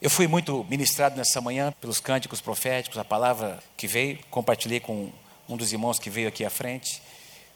[0.00, 5.10] Eu fui muito ministrado nessa manhã pelos cânticos proféticos, a palavra que veio, compartilhei com
[5.48, 7.02] um dos irmãos que veio aqui à frente,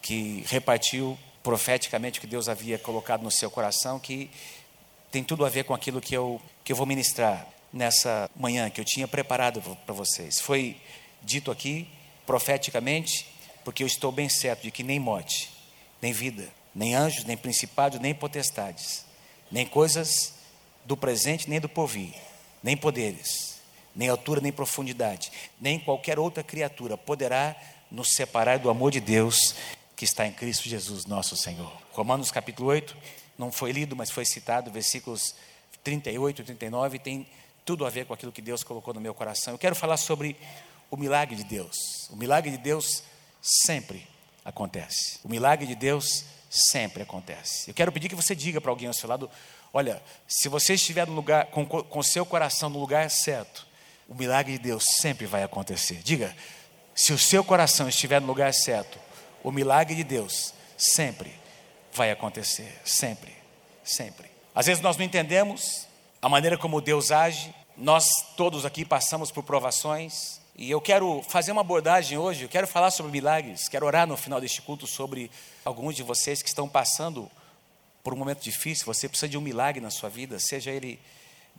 [0.03, 4.29] que repartiu profeticamente o que Deus havia colocado no seu coração, que
[5.13, 8.81] tem tudo a ver com aquilo que eu, que eu vou ministrar nessa manhã, que
[8.81, 10.41] eu tinha preparado para vocês.
[10.41, 10.77] Foi
[11.23, 11.89] dito aqui,
[12.27, 13.25] profeticamente,
[13.65, 15.49] porque eu estou bem certo de que nem morte,
[16.01, 19.05] nem vida, nem anjos, nem principados, nem potestades,
[19.49, 20.35] nem coisas
[20.85, 22.13] do presente, nem do porvir,
[22.63, 23.61] nem poderes,
[23.95, 27.57] nem altura, nem profundidade, nem qualquer outra criatura poderá
[27.91, 29.55] nos separar do amor de Deus
[29.97, 31.73] que está em Cristo Jesus, nosso Senhor.
[31.93, 32.97] Romanos capítulo 8,
[33.39, 35.35] não foi lido, mas foi citado, versículos
[35.85, 37.27] 38 e 39, tem
[37.65, 39.55] tudo a ver com aquilo que Deus colocou no meu coração.
[39.55, 40.37] Eu quero falar sobre
[40.91, 41.77] o milagre de Deus.
[42.11, 43.03] O milagre de Deus
[43.41, 44.07] sempre
[44.45, 45.19] acontece.
[45.25, 47.71] O milagre de Deus sempre acontece.
[47.71, 49.31] Eu quero pedir que você diga para alguém ao seu lado:
[49.73, 53.67] olha, se você estiver no lugar, com, com seu coração no lugar certo,
[54.09, 56.03] o milagre de Deus sempre vai acontecer.
[56.03, 56.37] Diga,
[56.95, 58.99] se o seu coração estiver no lugar certo,
[59.43, 61.33] o milagre de Deus sempre
[61.93, 62.81] vai acontecer.
[62.85, 63.33] Sempre,
[63.83, 64.31] sempre.
[64.55, 65.87] Às vezes nós não entendemos
[66.21, 71.51] a maneira como Deus age, nós todos aqui passamos por provações, e eu quero fazer
[71.51, 75.31] uma abordagem hoje, eu quero falar sobre milagres, quero orar no final deste culto sobre
[75.65, 77.31] alguns de vocês que estão passando
[78.03, 80.99] por um momento difícil, você precisa de um milagre na sua vida, seja ele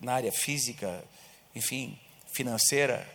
[0.00, 1.02] na área física,
[1.54, 1.98] enfim,
[2.32, 3.08] financeira,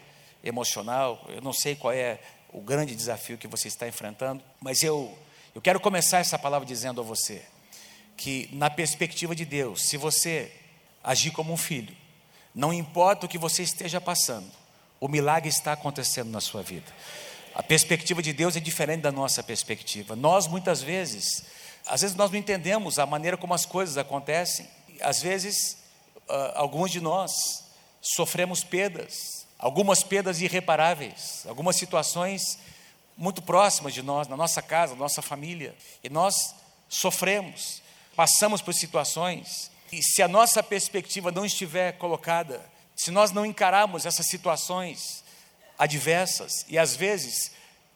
[0.43, 2.19] emocional, eu não sei qual é
[2.51, 5.15] o grande desafio que você está enfrentando, mas eu,
[5.53, 7.43] eu quero começar essa palavra dizendo a você
[8.17, 10.51] que, na perspectiva de Deus, se você
[11.03, 11.95] agir como um filho,
[12.53, 14.49] não importa o que você esteja passando,
[14.99, 16.91] o milagre está acontecendo na sua vida.
[17.53, 20.15] A perspectiva de Deus é diferente da nossa perspectiva.
[20.15, 21.45] Nós, muitas vezes,
[21.85, 24.67] às vezes nós não entendemos a maneira como as coisas acontecem.
[25.01, 25.77] Às vezes,
[26.27, 27.31] uh, alguns de nós
[28.01, 32.59] sofremos perdas, algumas perdas irreparáveis, algumas situações
[33.17, 36.55] muito próximas de nós, na nossa casa, na nossa família, e nós
[36.87, 37.81] sofremos,
[38.15, 42.61] passamos por situações, e se a nossa perspectiva não estiver colocada
[42.95, 45.23] se nós não encararmos essas situações
[45.77, 47.51] adversas e às vezes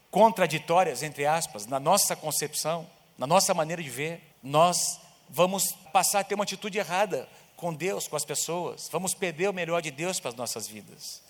[0.10, 2.90] contraditórias, entre aspas, na nossa concepção,
[3.24, 7.26] na nossa maneira de ver, nós vamos passar a ter uma atitude errada
[7.56, 11.24] com Deus, com as pessoas, vamos perder o melhor de Deus para as nossas vidas.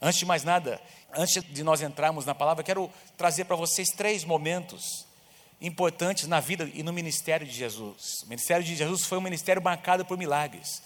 [0.00, 0.80] Antes de mais nada,
[1.12, 5.04] antes de nós entrarmos na palavra, quero trazer para vocês três momentos
[5.60, 8.22] importantes na vida e no ministério de Jesus.
[8.22, 10.80] O ministério de Jesus foi um ministério marcado por milagres.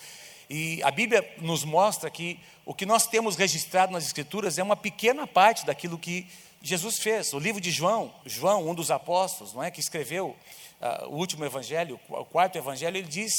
[0.48, 4.76] E a Bíblia nos mostra que o que nós temos registrado nas Escrituras é uma
[4.76, 6.26] pequena parte daquilo que
[6.64, 7.34] Jesus fez.
[7.34, 10.34] O livro de João, João, um dos apóstolos, não é, que escreveu
[10.80, 13.32] uh, o último evangelho, o quarto evangelho, ele diz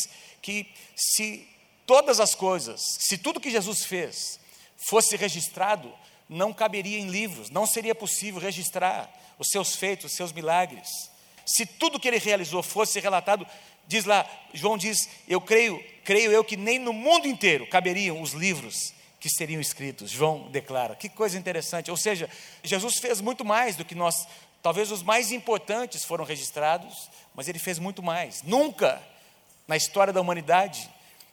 [0.43, 1.47] que se
[1.87, 4.39] todas as coisas, se tudo que Jesus fez
[4.77, 5.91] fosse registrado,
[6.29, 10.87] não caberia em livros, não seria possível registrar os seus feitos, os seus milagres.
[11.47, 13.45] Se tudo que ele realizou fosse relatado,
[13.87, 18.33] diz lá, João diz: Eu creio creio eu que nem no mundo inteiro caberiam os
[18.33, 18.93] livros
[19.25, 20.11] que seriam escritos.
[20.11, 20.95] João declara.
[20.95, 21.89] Que coisa interessante.
[21.89, 22.29] Ou seja,
[22.63, 24.27] Jesus fez muito mais do que nós,
[24.61, 28.43] talvez os mais importantes foram registrados, mas ele fez muito mais.
[28.43, 29.01] Nunca
[29.67, 30.87] na história da humanidade,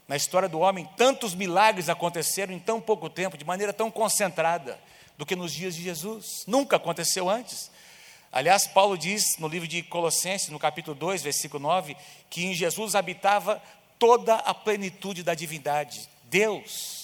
[0.08, 4.81] na história do homem, tantos milagres aconteceram em tão pouco tempo, de maneira tão concentrada,
[5.19, 6.44] do que nos dias de Jesus.
[6.47, 7.70] Nunca aconteceu antes.
[8.32, 11.94] Aliás, Paulo diz no livro de Colossenses, no capítulo 2, versículo 9,
[12.31, 13.62] que em Jesus habitava
[13.98, 16.08] toda a plenitude da divindade.
[16.31, 17.01] Deus,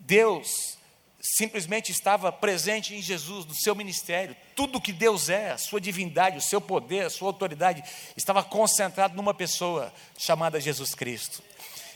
[0.00, 0.78] Deus
[1.20, 4.34] simplesmente estava presente em Jesus, no seu ministério.
[4.56, 7.84] Tudo que Deus é, a sua divindade, o seu poder, a sua autoridade,
[8.16, 11.42] estava concentrado numa pessoa chamada Jesus Cristo.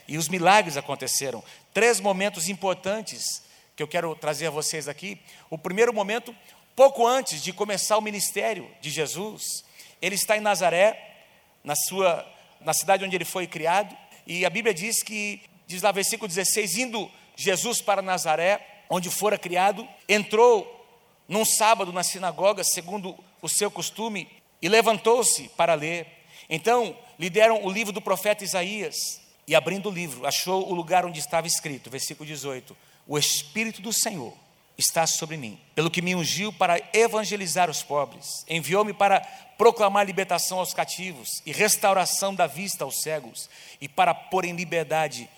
[0.07, 1.43] E os milagres aconteceram.
[1.73, 3.43] Três momentos importantes
[3.75, 5.19] que eu quero trazer a vocês aqui.
[5.49, 6.37] O primeiro momento,
[6.77, 9.65] pouco antes de começar o ministério de Jesus,
[10.01, 11.17] ele está em Nazaré,
[11.65, 12.31] na sua
[12.65, 13.95] na cidade onde ele foi criado,
[14.27, 19.39] e a Bíblia diz que, diz lá, versículo 16: indo Jesus para Nazaré, onde fora
[19.39, 20.87] criado, entrou
[21.29, 24.29] num sábado na sinagoga, segundo o seu costume,
[24.61, 26.07] e levantou-se para ler.
[26.49, 31.05] Então lhe deram o livro do profeta Isaías, e abrindo o livro, achou o lugar
[31.05, 32.77] onde estava escrito, versículo 18:
[33.07, 34.33] O Espírito do Senhor
[34.77, 39.21] está sobre mim, pelo que me ungiu para evangelizar os pobres, enviou-me para
[39.57, 43.49] proclamar libertação aos cativos e restauração da vista aos cegos,
[43.81, 45.29] e para pôr em liberdade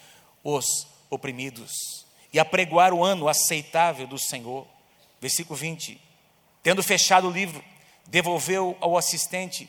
[0.43, 1.73] os oprimidos,
[2.33, 4.67] e apregoar o ano aceitável do Senhor.
[5.21, 6.01] Versículo 20:
[6.63, 7.63] Tendo fechado o livro,
[8.07, 9.69] devolveu ao assistente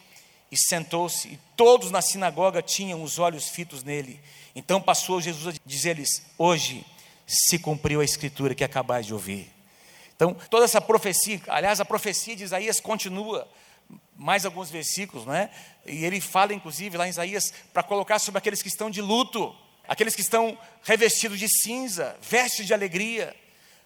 [0.51, 4.19] e sentou-se, e todos na sinagoga tinham os olhos fitos nele.
[4.55, 6.85] Então passou Jesus a dizer-lhes: Hoje
[7.25, 9.51] se cumpriu a escritura que acabais de ouvir.
[10.15, 13.47] Então, toda essa profecia, aliás, a profecia de Isaías continua
[14.15, 15.51] mais alguns versículos, não é?
[15.85, 19.55] E ele fala, inclusive, lá em Isaías, para colocar sobre aqueles que estão de luto,
[19.87, 23.35] aqueles que estão revestidos de cinza, vestes de alegria,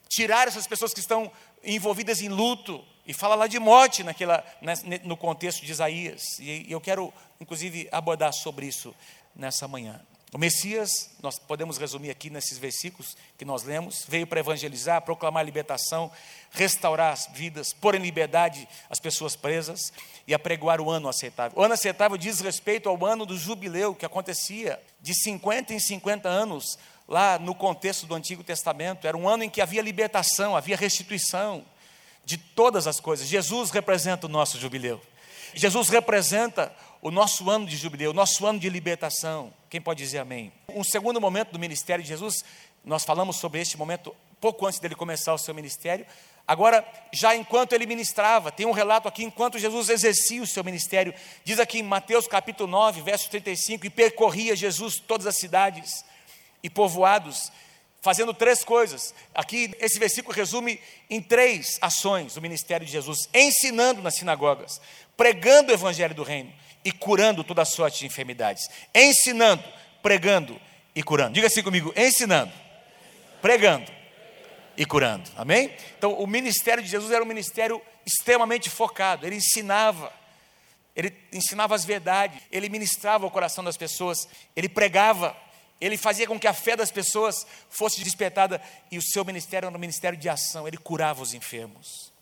[0.09, 1.31] tirar essas pessoas que estão
[1.63, 4.43] envolvidas em luto, e fala lá de morte naquela,
[5.03, 6.39] no contexto de Isaías.
[6.39, 8.93] E eu quero, inclusive, abordar sobre isso
[9.35, 9.99] nessa manhã.
[10.33, 15.43] O Messias, nós podemos resumir aqui nesses versículos que nós lemos, veio para evangelizar, proclamar
[15.43, 16.09] libertação,
[16.51, 19.91] restaurar as vidas, pôr em liberdade as pessoas presas
[20.25, 21.59] e apregoar o ano aceitável.
[21.59, 26.29] O ano aceitável diz respeito ao ano do jubileu que acontecia de 50 em 50
[26.29, 26.79] anos
[27.09, 29.05] lá no contexto do Antigo Testamento.
[29.05, 31.65] Era um ano em que havia libertação, havia restituição
[32.23, 33.27] de todas as coisas.
[33.27, 35.01] Jesus representa o nosso jubileu.
[35.53, 39.51] Jesus representa o nosso ano de jubileu, o nosso ano de libertação.
[39.71, 40.51] Quem pode dizer amém?
[40.67, 42.43] Um segundo momento do ministério de Jesus,
[42.83, 46.05] nós falamos sobre este momento pouco antes dele começar o seu ministério.
[46.45, 51.13] Agora, já enquanto ele ministrava, tem um relato aqui, enquanto Jesus exercia o seu ministério,
[51.45, 56.03] diz aqui em Mateus capítulo 9, verso 35, e percorria Jesus todas as cidades
[56.61, 57.49] e povoados,
[58.01, 59.15] fazendo três coisas.
[59.33, 64.81] Aqui, esse versículo resume em três ações o ministério de Jesus: ensinando nas sinagogas,
[65.15, 66.51] pregando o evangelho do reino
[66.83, 68.69] e curando toda sorte de enfermidades.
[68.93, 69.63] Ensinando,
[70.01, 70.59] pregando
[70.95, 71.33] e curando.
[71.33, 72.51] Diga assim comigo: ensinando,
[73.41, 73.91] pregando
[74.77, 75.29] e curando.
[75.35, 75.73] Amém?
[75.97, 79.25] Então, o ministério de Jesus era um ministério extremamente focado.
[79.25, 80.11] Ele ensinava,
[80.95, 85.35] ele ensinava as verdades, ele ministrava o coração das pessoas, ele pregava
[85.81, 88.61] ele fazia com que a fé das pessoas fosse despertada
[88.91, 90.67] e o seu ministério era um ministério de ação.
[90.67, 92.13] Ele curava os enfermos.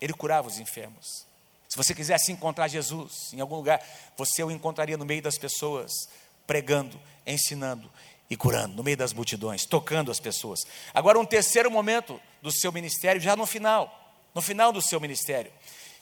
[0.00, 1.26] Ele curava os enfermos.
[1.74, 3.84] Se você quisesse encontrar Jesus em algum lugar,
[4.16, 5.90] você o encontraria no meio das pessoas,
[6.46, 7.90] pregando, ensinando
[8.30, 10.60] e curando, no meio das multidões, tocando as pessoas.
[10.94, 13.92] Agora, um terceiro momento do seu ministério, já no final,
[14.32, 15.50] no final do seu ministério.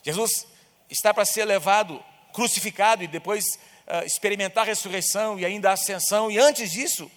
[0.03, 0.47] Jesus
[0.91, 2.05] está para ser levado,
[2.35, 3.43] crucificado e depois
[3.87, 6.31] uh, experimentar a ressurreição e ainda a ascensão.
[6.31, 7.11] E antes disso,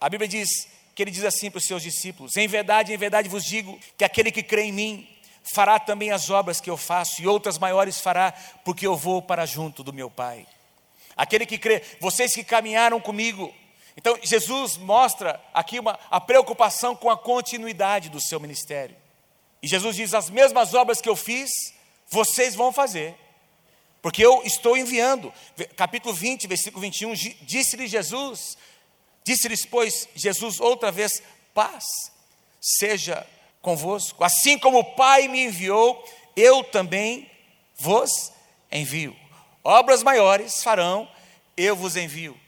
[0.00, 0.48] a Bíblia diz
[0.92, 4.04] que ele diz assim para os seus discípulos: Em verdade, em verdade vos digo que
[4.04, 5.11] aquele que crê em mim
[5.42, 8.32] fará também as obras que eu faço, e outras maiores fará,
[8.64, 10.46] porque eu vou para junto do meu Pai.
[11.16, 13.52] Aquele que crê, vocês que caminharam comigo.
[13.96, 18.96] Então, Jesus mostra aqui uma, a preocupação com a continuidade do seu ministério.
[19.62, 21.50] E Jesus diz: As mesmas obras que eu fiz,
[22.08, 23.14] vocês vão fazer.
[24.02, 25.32] Porque eu estou enviando.
[25.76, 28.58] Capítulo 20, versículo 21, disse-lhe Jesus,
[29.22, 31.22] disse-lhes, pois, Jesus outra vez,
[31.54, 31.84] paz
[32.60, 33.24] seja
[33.62, 34.22] convosco.
[34.22, 36.04] Assim como o Pai me enviou,
[36.36, 37.30] eu também
[37.76, 38.32] vos
[38.70, 39.16] envio.
[39.64, 41.08] Obras maiores farão,
[41.56, 42.38] eu vos envio.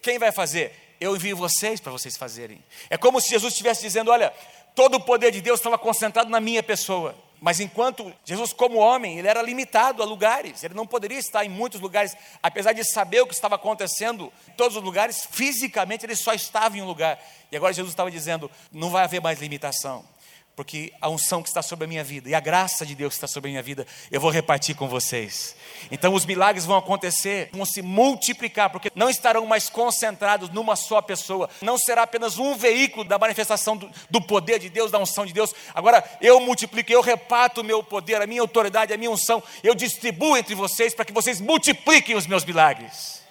[0.00, 0.96] Quem vai fazer?
[1.00, 2.62] Eu envio vocês para vocês fazerem.
[2.88, 4.32] É como se Jesus estivesse dizendo: olha,
[4.74, 7.14] todo o poder de Deus estava concentrado na minha pessoa.
[7.40, 11.48] Mas enquanto Jesus, como homem, ele era limitado a lugares, ele não poderia estar em
[11.48, 16.14] muitos lugares, apesar de saber o que estava acontecendo em todos os lugares, fisicamente ele
[16.14, 17.18] só estava em um lugar.
[17.50, 20.04] E agora Jesus estava dizendo: não vai haver mais limitação
[20.54, 23.16] porque a unção que está sobre a minha vida e a graça de Deus que
[23.16, 25.56] está sobre a minha vida, eu vou repartir com vocês.
[25.90, 31.00] Então os milagres vão acontecer, vão se multiplicar, porque não estarão mais concentrados numa só
[31.00, 35.24] pessoa, não será apenas um veículo da manifestação do, do poder de Deus, da unção
[35.24, 35.54] de Deus.
[35.74, 39.74] Agora eu multiplico, eu reparto o meu poder, a minha autoridade, a minha unção, eu
[39.74, 43.22] distribuo entre vocês para que vocês multipliquem os meus milagres.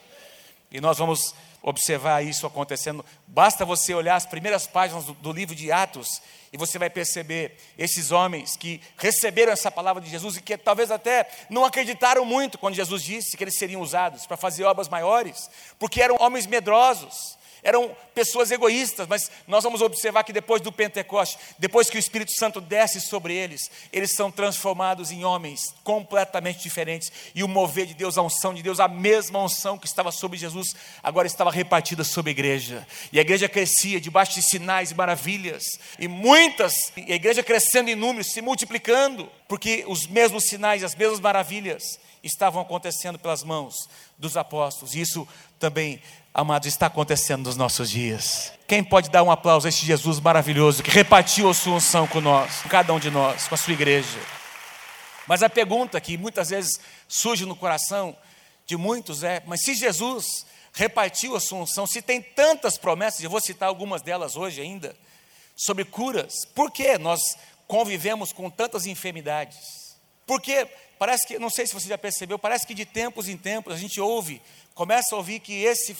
[0.71, 3.05] E nós vamos observar isso acontecendo.
[3.27, 7.55] Basta você olhar as primeiras páginas do, do, livro de Atos e você vai perceber
[7.77, 12.57] esses homens que receberam essa palavra de Jesus e que talvez até não acreditaram muito
[12.57, 17.37] quando Jesus disse que eles seriam usados para fazer obras maiores, porque eram homens medrosos
[17.63, 22.31] eram pessoas egoístas, mas nós vamos observar que depois do Pentecoste, depois que o Espírito
[22.37, 27.11] Santo desce sobre eles, eles são transformados em homens completamente diferentes.
[27.35, 30.37] E o mover de Deus, a unção de Deus, a mesma unção que estava sobre
[30.37, 32.87] Jesus, agora estava repartida sobre a igreja.
[33.11, 35.63] E a igreja crescia debaixo de sinais e maravilhas.
[35.99, 40.95] E muitas, e a igreja crescendo em números, se multiplicando, porque os mesmos sinais, as
[40.95, 41.83] mesmas maravilhas
[42.23, 43.75] estavam acontecendo pelas mãos
[44.21, 44.95] dos apóstolos.
[44.95, 45.27] Isso
[45.59, 46.01] também
[46.33, 48.53] Amados, está acontecendo nos nossos dias.
[48.65, 52.21] Quem pode dar um aplauso a este Jesus maravilhoso que repartiu a sua unção com
[52.21, 54.17] nós, com cada um de nós, com a sua igreja?
[55.27, 58.15] Mas a pergunta que muitas vezes surge no coração
[58.65, 63.29] de muitos é: mas se Jesus repartiu a sua unção, se tem tantas promessas, eu
[63.29, 64.95] vou citar algumas delas hoje ainda,
[65.53, 67.19] sobre curas, por que nós
[67.67, 69.97] convivemos com tantas enfermidades?
[70.25, 70.65] Porque
[71.01, 73.75] parece que, não sei se você já percebeu, parece que de tempos em tempos a
[73.75, 74.39] gente ouve,
[74.75, 75.93] começa a ouvir que esse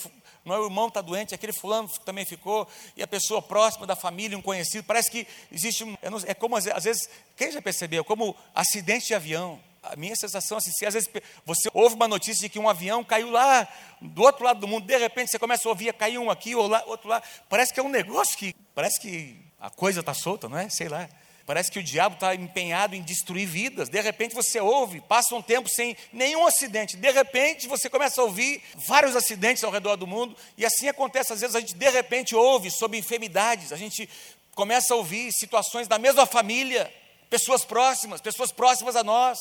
[0.46, 3.96] é o irmão está doente, é aquele fulano também ficou, e a pessoa próxima da
[3.96, 4.84] família, um conhecido.
[4.84, 5.96] Parece que existe um.
[6.24, 8.04] É como às vezes, quem já percebeu?
[8.04, 9.60] Como acidente de avião.
[9.82, 11.10] A minha sensação assim, se às vezes
[11.44, 13.66] você ouve uma notícia de que um avião caiu lá
[14.00, 16.68] do outro lado do mundo, de repente você começa a ouvir, caiu um aqui ou
[16.68, 17.20] lá, outro lá.
[17.48, 18.54] Parece que é um negócio que.
[18.72, 20.68] Parece que a coisa está solta, não é?
[20.68, 21.08] Sei lá.
[21.52, 23.90] Parece que o diabo está empenhado em destruir vidas.
[23.90, 26.96] De repente você ouve, passa um tempo sem nenhum acidente.
[26.96, 30.34] De repente você começa a ouvir vários acidentes ao redor do mundo.
[30.56, 33.70] E assim acontece, às vezes a gente de repente ouve sobre enfermidades.
[33.70, 34.08] A gente
[34.54, 36.90] começa a ouvir situações da mesma família,
[37.28, 39.38] pessoas próximas, pessoas próximas a nós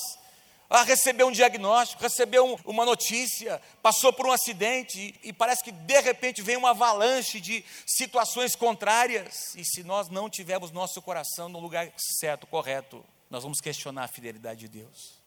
[0.73, 5.61] ah, recebeu um diagnóstico, recebeu um, uma notícia, passou por um acidente e, e parece
[5.61, 9.53] que de repente vem uma avalanche de situações contrárias.
[9.55, 14.07] E se nós não tivermos nosso coração no lugar certo, correto, nós vamos questionar a
[14.07, 15.19] fidelidade de Deus.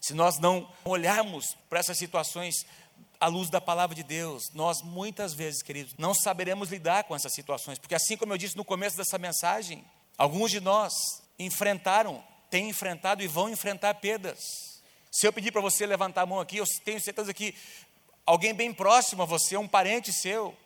[0.00, 2.66] Se nós não olharmos para essas situações
[3.20, 7.32] à luz da palavra de Deus, nós muitas vezes, queridos, não saberemos lidar com essas
[7.34, 9.84] situações, porque assim como eu disse no começo dessa mensagem,
[10.16, 10.92] alguns de nós
[11.38, 14.77] enfrentaram, têm enfrentado e vão enfrentar perdas
[15.10, 17.54] se eu pedir para você levantar a mão aqui, eu tenho certeza que
[18.26, 20.56] alguém bem próximo a você, um parente seu,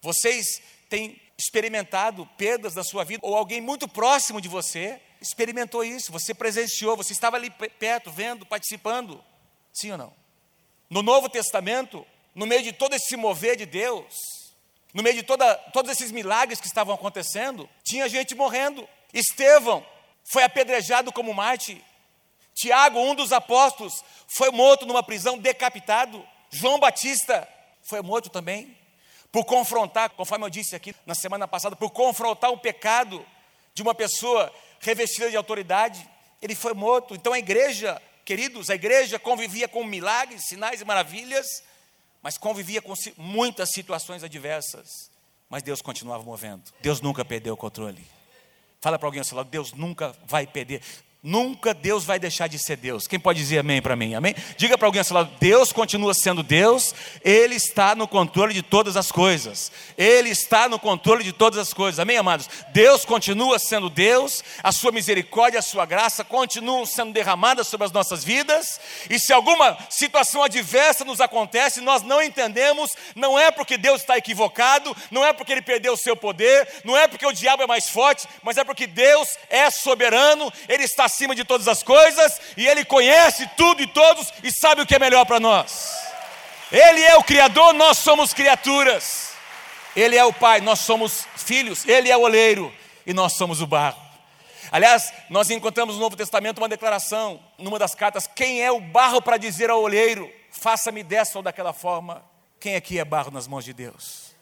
[0.00, 0.44] vocês
[0.88, 6.34] têm experimentado perdas da sua vida, ou alguém muito próximo de você experimentou isso, você
[6.34, 9.24] presenciou, você estava ali perto, vendo, participando.
[9.72, 10.12] Sim ou não?
[10.90, 14.52] No Novo Testamento, no meio de todo esse mover de Deus,
[14.92, 18.86] no meio de toda, todos esses milagres que estavam acontecendo, tinha gente morrendo.
[19.12, 19.84] Estevão
[20.24, 21.82] foi apedrejado como Marte.
[22.54, 26.24] Tiago, um dos apóstolos, foi morto numa prisão decapitado.
[26.50, 27.46] João Batista
[27.82, 28.76] foi morto também
[29.32, 33.26] por confrontar, conforme eu disse aqui na semana passada, por confrontar o pecado
[33.74, 36.08] de uma pessoa revestida de autoridade.
[36.40, 37.16] Ele foi morto.
[37.16, 41.46] Então a igreja, queridos, a igreja convivia com milagres, sinais e maravilhas,
[42.22, 45.10] mas convivia com muitas situações adversas.
[45.50, 46.62] Mas Deus continuava movendo.
[46.80, 48.06] Deus nunca perdeu o controle.
[48.80, 50.80] Fala para alguém ao seu lado, Deus nunca vai perder.
[51.26, 53.06] Nunca Deus vai deixar de ser Deus.
[53.06, 54.14] Quem pode dizer amém para mim?
[54.14, 54.34] Amém?
[54.58, 58.60] Diga para alguém ao seu lado: Deus continua sendo Deus, Ele está no controle de
[58.60, 59.72] todas as coisas.
[59.96, 61.98] Ele está no controle de todas as coisas.
[61.98, 62.46] Amém, amados?
[62.74, 67.92] Deus continua sendo Deus, a sua misericórdia, a sua graça continuam sendo derramadas sobre as
[67.92, 68.78] nossas vidas.
[69.08, 74.18] E se alguma situação adversa nos acontece, nós não entendemos, não é porque Deus está
[74.18, 77.66] equivocado, não é porque Ele perdeu o seu poder, não é porque o diabo é
[77.66, 82.40] mais forte, mas é porque Deus é soberano, Ele está acima de todas as coisas
[82.56, 85.94] e Ele conhece tudo e todos e sabe o que é melhor para nós.
[86.72, 89.32] Ele é o Criador, nós somos criaturas.
[89.94, 91.86] Ele é o Pai, nós somos filhos.
[91.86, 92.74] Ele é o oleiro
[93.06, 94.02] e nós somos o barro.
[94.72, 99.22] Aliás, nós encontramos no Novo Testamento uma declaração, numa das cartas: quem é o barro
[99.22, 102.24] para dizer ao oleiro, faça-me dessa ou daquela forma?
[102.58, 104.34] Quem aqui é barro nas mãos de Deus?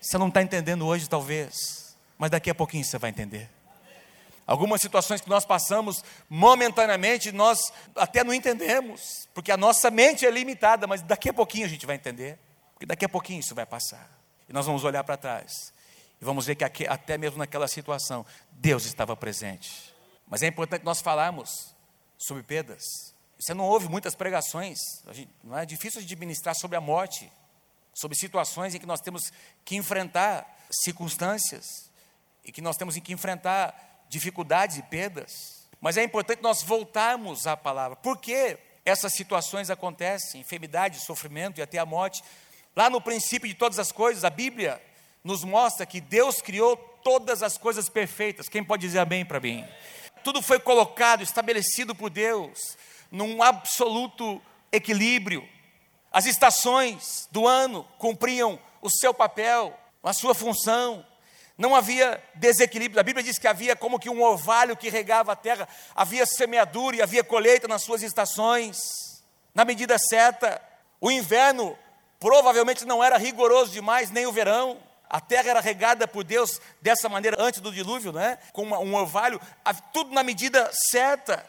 [0.00, 3.57] Você não está entendendo hoje, talvez, mas daqui a pouquinho você vai entender.
[4.48, 10.30] Algumas situações que nós passamos momentaneamente, nós até não entendemos, porque a nossa mente é
[10.30, 12.38] limitada, mas daqui a pouquinho a gente vai entender,
[12.72, 14.10] porque daqui a pouquinho isso vai passar.
[14.48, 15.70] E nós vamos olhar para trás
[16.18, 19.94] e vamos ver que aqui, até mesmo naquela situação, Deus estava presente.
[20.26, 21.76] Mas é importante nós falarmos
[22.16, 22.82] sobre perdas.
[23.38, 24.78] Você não ouve muitas pregações,
[25.12, 27.30] gente, não é difícil de ministrar sobre a morte,
[27.92, 29.30] sobre situações em que nós temos
[29.62, 31.90] que enfrentar circunstâncias
[32.42, 35.66] e que nós temos que enfrentar dificuldades e perdas.
[35.80, 37.96] Mas é importante nós voltarmos à palavra.
[37.96, 40.40] Por que essas situações acontecem?
[40.40, 42.22] Enfermidade, sofrimento e até a morte.
[42.74, 44.80] Lá no princípio de todas as coisas, a Bíblia
[45.22, 48.48] nos mostra que Deus criou todas as coisas perfeitas.
[48.48, 49.64] Quem pode dizer amém para mim?
[50.24, 52.76] Tudo foi colocado, estabelecido por Deus,
[53.10, 54.40] num absoluto
[54.72, 55.48] equilíbrio.
[56.10, 61.04] As estações do ano cumpriam o seu papel, a sua função.
[61.58, 63.00] Não havia desequilíbrio.
[63.00, 66.96] A Bíblia diz que havia como que um orvalho que regava a terra, havia semeadura
[66.96, 68.78] e havia colheita nas suas estações,
[69.52, 70.62] na medida certa.
[71.00, 71.76] O inverno
[72.20, 74.78] provavelmente não era rigoroso demais, nem o verão.
[75.10, 78.38] A terra era regada por Deus dessa maneira antes do dilúvio, né?
[78.52, 79.40] com um orvalho,
[79.92, 81.44] tudo na medida certa.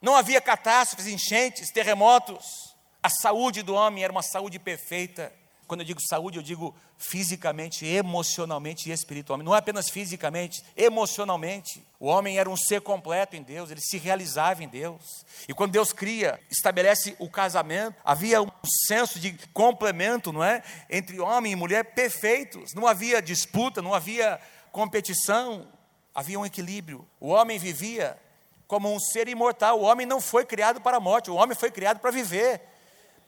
[0.00, 2.74] Não havia catástrofes, enchentes, terremotos.
[3.00, 5.32] A saúde do homem era uma saúde perfeita.
[5.72, 9.46] Quando eu digo saúde, eu digo fisicamente, emocionalmente e espiritualmente.
[9.46, 11.82] Não é apenas fisicamente, emocionalmente.
[11.98, 15.24] O homem era um ser completo em Deus, ele se realizava em Deus.
[15.48, 18.50] E quando Deus cria, estabelece o casamento, havia um
[18.86, 20.62] senso de complemento, não é?
[20.90, 22.74] Entre homem e mulher perfeitos.
[22.74, 24.38] Não havia disputa, não havia
[24.70, 25.66] competição,
[26.14, 27.08] havia um equilíbrio.
[27.18, 28.18] O homem vivia
[28.66, 29.80] como um ser imortal.
[29.80, 32.60] O homem não foi criado para a morte, o homem foi criado para viver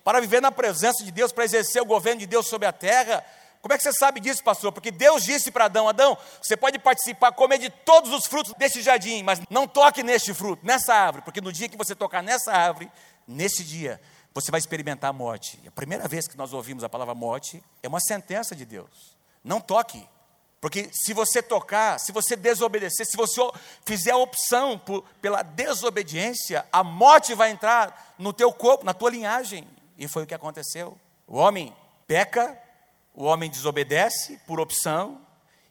[0.05, 3.25] para viver na presença de Deus, para exercer o governo de Deus sobre a terra,
[3.63, 4.73] Como é que você sabe disso, pastor?
[4.73, 8.83] Porque Deus disse para Adão: Adão, você pode participar, comer de todos os frutos desse
[8.83, 12.53] jardim, mas não toque neste fruto, nessa árvore, porque no dia que você tocar nessa
[12.53, 12.93] árvore,
[13.27, 13.99] nesse dia,
[14.35, 15.59] você vai experimentar a morte.
[15.65, 19.17] E a primeira vez que nós ouvimos a palavra morte é uma sentença de Deus.
[19.43, 20.07] Não toque.
[20.61, 23.41] Porque se você tocar, se você desobedecer, se você
[23.85, 29.11] fizer a opção por, pela desobediência, a morte vai entrar no teu corpo, na tua
[29.11, 29.69] linhagem.
[29.99, 30.99] E foi o que aconteceu.
[31.27, 31.75] O homem
[32.07, 32.59] peca,
[33.15, 35.25] o homem desobedece por opção,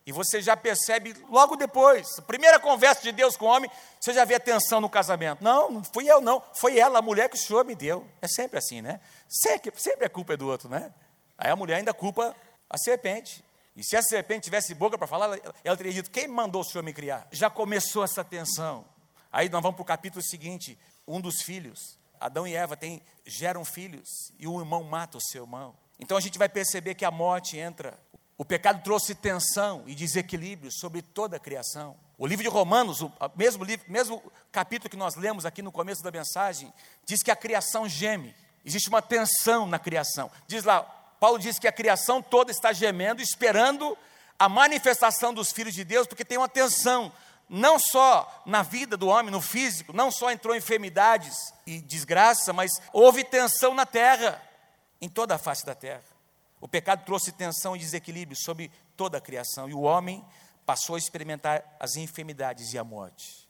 [0.06, 4.26] e você já percebe logo depois, primeira conversa de Deus com o homem, você já
[4.26, 5.42] vê a tensão no casamento.
[5.42, 8.06] Não, não fui eu não, foi ela, a mulher que o Senhor me deu.
[8.22, 9.00] É sempre assim, né?
[9.30, 10.94] Sempre, sempre a culpa é do outro, né?
[11.38, 12.36] Aí a mulher ainda culpa
[12.70, 13.44] a serpente.
[13.76, 16.84] E se a serpente tivesse boca para falar, ela teria dito: Quem mandou o Senhor
[16.84, 17.28] me criar?
[17.32, 18.86] Já começou essa tensão.
[19.32, 20.78] Aí nós vamos para o capítulo seguinte:
[21.08, 25.44] um dos filhos, Adão e Eva, tem, geram filhos, e o irmão mata o seu
[25.44, 25.76] irmão.
[26.00, 27.98] Então a gente vai perceber que a morte entra.
[28.38, 31.96] O pecado trouxe tensão e desequilíbrio sobre toda a criação.
[32.18, 36.02] O livro de Romanos, o mesmo livro, mesmo capítulo que nós lemos aqui no começo
[36.02, 36.74] da mensagem,
[37.06, 38.34] diz que a criação geme.
[38.66, 40.32] Existe uma tensão na criação.
[40.48, 40.82] Diz lá,
[41.20, 43.98] Paulo diz que a criação toda está gemendo, esperando
[44.40, 47.12] a manifestação dos filhos de Deus, porque tem uma tensão,
[47.56, 51.36] não só na vida do homem, no físico, não só entrou enfermidades
[51.68, 54.42] e desgraça, mas houve tensão na terra,
[55.00, 56.04] em toda a face da terra.
[56.60, 60.26] O pecado trouxe tensão e desequilíbrio sobre toda a criação, e o homem
[60.66, 63.48] passou a experimentar as enfermidades e a morte.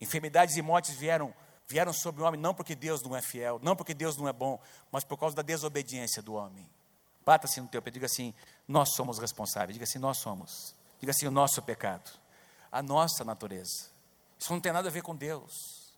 [0.00, 1.32] Enfermidades e mortes vieram
[1.68, 4.32] vieram sobre o homem não porque Deus não é fiel, não porque Deus não é
[4.32, 6.68] bom, mas por causa da desobediência do homem.
[7.24, 8.34] Bata assim no teu pé, diga assim:
[8.66, 9.74] nós somos responsáveis.
[9.74, 10.74] Diga assim: nós somos.
[10.98, 12.10] Diga assim: o nosso pecado,
[12.74, 13.88] a nossa natureza.
[14.36, 15.94] Isso não tem nada a ver com Deus.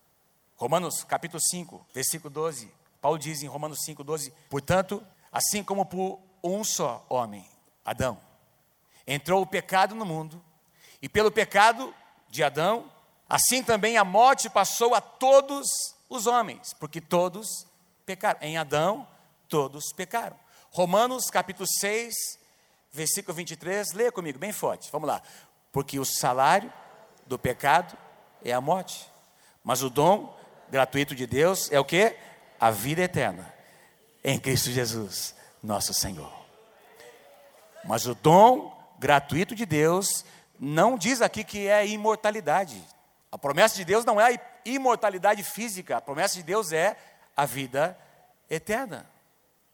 [0.55, 2.71] Romanos capítulo 5, versículo 12.
[3.01, 7.49] Paulo diz em Romanos 5, 12: Portanto, assim como por um só homem,
[7.83, 8.19] Adão,
[9.07, 10.39] entrou o pecado no mundo,
[11.01, 11.91] e pelo pecado
[12.29, 12.91] de Adão,
[13.27, 15.67] assim também a morte passou a todos
[16.07, 17.65] os homens, porque todos
[18.05, 18.39] pecaram.
[18.39, 19.07] Em Adão,
[19.49, 20.37] todos pecaram.
[20.69, 22.13] Romanos capítulo 6,
[22.91, 25.23] versículo 23, leia comigo, bem forte, vamos lá.
[25.77, 26.73] Porque o salário
[27.27, 27.95] do pecado
[28.43, 29.07] é a morte,
[29.63, 30.35] mas o dom
[30.71, 32.15] gratuito de Deus é o que?
[32.59, 33.53] A vida eterna,
[34.23, 36.33] em Cristo Jesus, nosso Senhor.
[37.85, 40.25] Mas o dom gratuito de Deus
[40.59, 42.83] não diz aqui que é imortalidade.
[43.31, 46.97] A promessa de Deus não é a imortalidade física, a promessa de Deus é
[47.35, 47.95] a vida
[48.49, 49.05] eterna.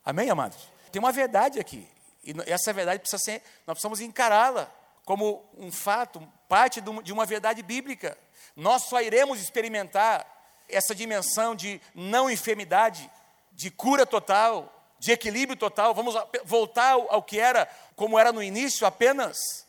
[0.04, 0.68] Amém, amados?
[0.92, 1.88] tem uma verdade aqui.
[2.26, 4.70] E essa verdade precisa ser, nós precisamos encará-la
[5.06, 8.18] como um fato, parte de uma verdade bíblica.
[8.56, 10.26] Nós só iremos experimentar
[10.70, 13.10] essa dimensão de não enfermidade,
[13.52, 15.94] de cura total, de equilíbrio total.
[15.94, 19.66] Vamos voltar ao que era, como era no início, apenas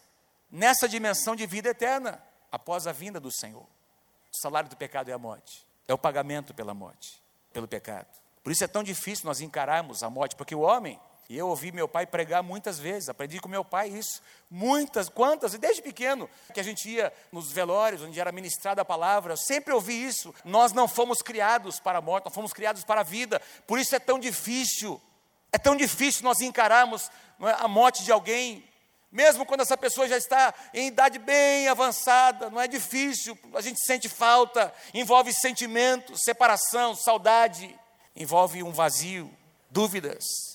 [0.50, 3.66] nessa dimensão de vida eterna, após a vinda do Senhor.
[4.32, 7.20] O salário do pecado é a morte, é o pagamento pela morte,
[7.52, 8.06] pelo pecado.
[8.42, 11.72] Por isso é tão difícil nós encararmos a morte, porque o homem, e eu ouvi
[11.72, 16.28] meu pai pregar muitas vezes, aprendi com meu pai isso, muitas, quantas, e desde pequeno,
[16.52, 20.34] que a gente ia nos velórios, onde era ministrada a palavra, eu sempre ouvi isso.
[20.44, 23.96] Nós não fomos criados para a morte, nós fomos criados para a vida, por isso
[23.96, 25.00] é tão difícil,
[25.50, 27.10] é tão difícil nós encararmos
[27.40, 28.62] é, a morte de alguém,
[29.10, 33.82] mesmo quando essa pessoa já está em idade bem avançada, não é difícil, a gente
[33.82, 37.74] sente falta, envolve sentimentos, separação, saudade,
[38.14, 39.30] envolve um vazio,
[39.70, 40.53] dúvidas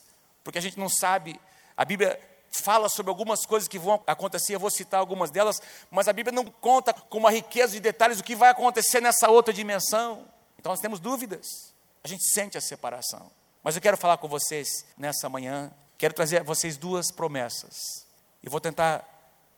[0.50, 1.40] porque a gente não sabe.
[1.78, 2.20] A Bíblia
[2.52, 6.34] fala sobre algumas coisas que vão acontecer, eu vou citar algumas delas, mas a Bíblia
[6.34, 10.26] não conta com uma riqueza de detalhes o que vai acontecer nessa outra dimensão.
[10.58, 11.72] Então nós temos dúvidas,
[12.04, 13.30] a gente sente a separação.
[13.64, 18.08] Mas eu quero falar com vocês nessa manhã, quero trazer a vocês duas promessas,
[18.42, 19.08] e vou tentar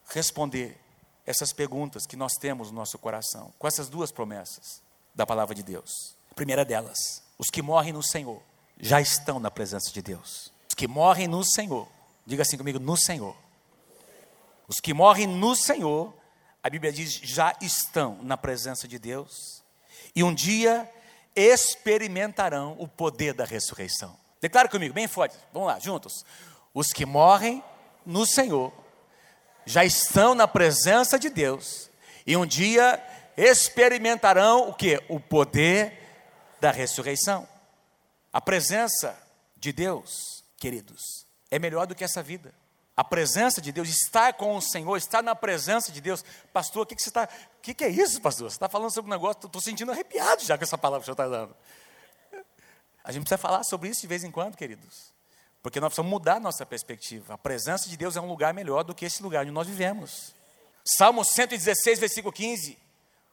[0.09, 0.77] responder
[1.25, 4.81] essas perguntas que nós temos no nosso coração, com essas duas promessas
[5.15, 6.17] da palavra de Deus.
[6.29, 8.41] A primeira delas, os que morrem no Senhor
[8.77, 10.51] já estão na presença de Deus.
[10.81, 11.87] Que morrem no Senhor,
[12.25, 13.37] diga assim comigo, no Senhor.
[14.67, 16.11] Os que morrem no Senhor,
[16.63, 19.63] a Bíblia diz, já estão na presença de Deus
[20.15, 20.91] e um dia
[21.35, 24.17] experimentarão o poder da ressurreição.
[24.41, 26.25] Declara comigo, bem forte, vamos lá, juntos.
[26.73, 27.63] Os que morrem
[28.03, 28.73] no Senhor
[29.67, 31.91] já estão na presença de Deus
[32.25, 32.99] e um dia
[33.37, 34.99] experimentarão o que?
[35.09, 37.47] O poder da ressurreição.
[38.33, 39.15] A presença
[39.55, 42.53] de Deus queridos, é melhor do que essa vida.
[42.95, 46.23] A presença de Deus, estar com o Senhor, estar na presença de Deus.
[46.53, 47.23] Pastor, o que, que você está.
[47.57, 48.49] O que, que é isso, pastor?
[48.49, 51.15] Você está falando sobre um negócio, estou sentindo arrepiado já com essa palavra que o
[51.15, 51.55] senhor está dando.
[53.03, 55.11] A gente precisa falar sobre isso de vez em quando, queridos.
[55.63, 57.33] Porque nós precisamos mudar a nossa perspectiva.
[57.33, 60.35] A presença de Deus é um lugar melhor do que esse lugar onde nós vivemos.
[60.85, 62.77] Salmo 116, versículo 15.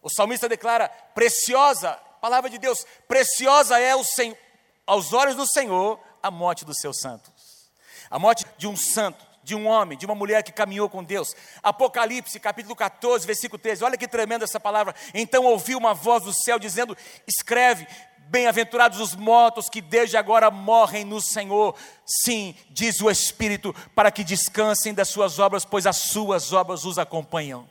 [0.00, 4.38] O salmista declara: Preciosa, palavra de Deus, preciosa é o Senhor,
[4.86, 7.70] aos olhos do Senhor a morte dos seus santos.
[8.10, 11.34] A morte de um santo, de um homem, de uma mulher que caminhou com Deus.
[11.62, 13.84] Apocalipse, capítulo 14, versículo 13.
[13.84, 14.94] Olha que tremenda essa palavra.
[15.14, 17.86] Então ouvi uma voz do céu dizendo: Escreve,
[18.28, 21.74] Bem-aventurados os mortos que desde agora morrem no Senhor.
[22.04, 26.98] Sim, diz o Espírito, para que descansem das suas obras, pois as suas obras os
[26.98, 27.66] acompanham.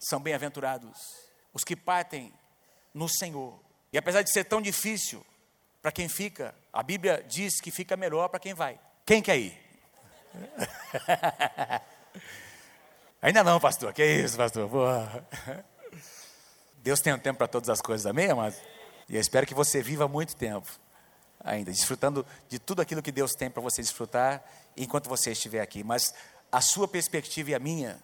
[0.00, 0.98] São bem-aventurados
[1.54, 2.32] os que partem
[2.92, 3.60] no Senhor.
[3.92, 5.24] E apesar de ser tão difícil
[5.82, 8.78] para quem fica, a Bíblia diz que fica melhor para quem vai.
[9.04, 9.58] Quem quer ir?
[13.20, 13.92] Ainda não, pastor.
[13.92, 14.68] Que isso, pastor?
[14.68, 15.26] Boa.
[16.78, 18.58] Deus tem um tempo para todas as coisas, amém, amados?
[19.08, 20.68] E eu espero que você viva muito tempo
[21.44, 24.44] ainda, desfrutando de tudo aquilo que Deus tem para você desfrutar
[24.76, 25.82] enquanto você estiver aqui.
[25.82, 26.14] Mas
[26.50, 28.00] a sua perspectiva e a minha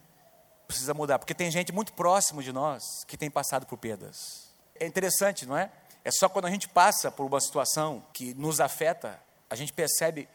[0.67, 4.53] precisa mudar, porque tem gente muito próximo de nós que tem passado por perdas.
[4.79, 5.71] É interessante, não é?
[6.09, 10.27] É só quando a gente passa por uma situação que nos afeta, a gente percebe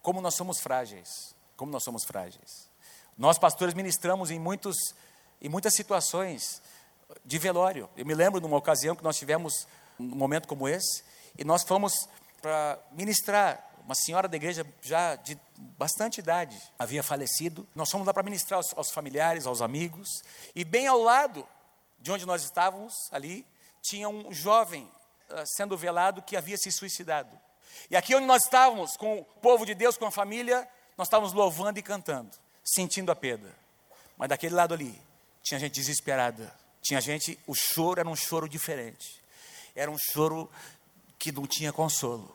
[0.00, 2.70] como nós somos frágeis, como nós somos frágeis.
[3.18, 4.74] Nós pastores ministramos em muitos
[5.42, 6.62] em muitas situações
[7.22, 7.86] de velório.
[7.98, 9.66] Eu me lembro de uma ocasião que nós tivemos
[9.98, 11.04] num momento como esse,
[11.36, 12.08] e nós fomos
[12.40, 13.72] para ministrar.
[13.84, 15.38] Uma senhora da igreja já de
[15.76, 17.68] bastante idade havia falecido.
[17.74, 20.08] Nós fomos lá para ministrar aos, aos familiares, aos amigos,
[20.54, 21.46] e bem ao lado
[22.00, 23.46] de onde nós estávamos, ali,
[23.84, 24.90] tinha um jovem
[25.30, 27.30] uh, sendo velado que havia se suicidado.
[27.90, 30.66] E aqui onde nós estávamos, com o povo de Deus, com a família,
[30.96, 32.30] nós estávamos louvando e cantando,
[32.64, 33.54] sentindo a perda.
[34.16, 35.00] Mas daquele lado ali,
[35.42, 39.24] tinha gente desesperada, tinha gente, o choro era um choro diferente
[39.74, 40.48] era um choro
[41.18, 42.34] que não tinha consolo.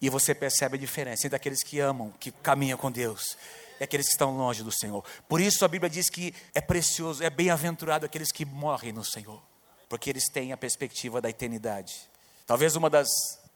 [0.00, 3.36] E você percebe a diferença entre aqueles que amam, que caminham com Deus,
[3.78, 5.04] e aqueles que estão longe do Senhor.
[5.28, 9.42] Por isso a Bíblia diz que é precioso, é bem-aventurado aqueles que morrem no Senhor,
[9.90, 12.08] porque eles têm a perspectiva da eternidade.
[12.46, 13.08] Talvez uma das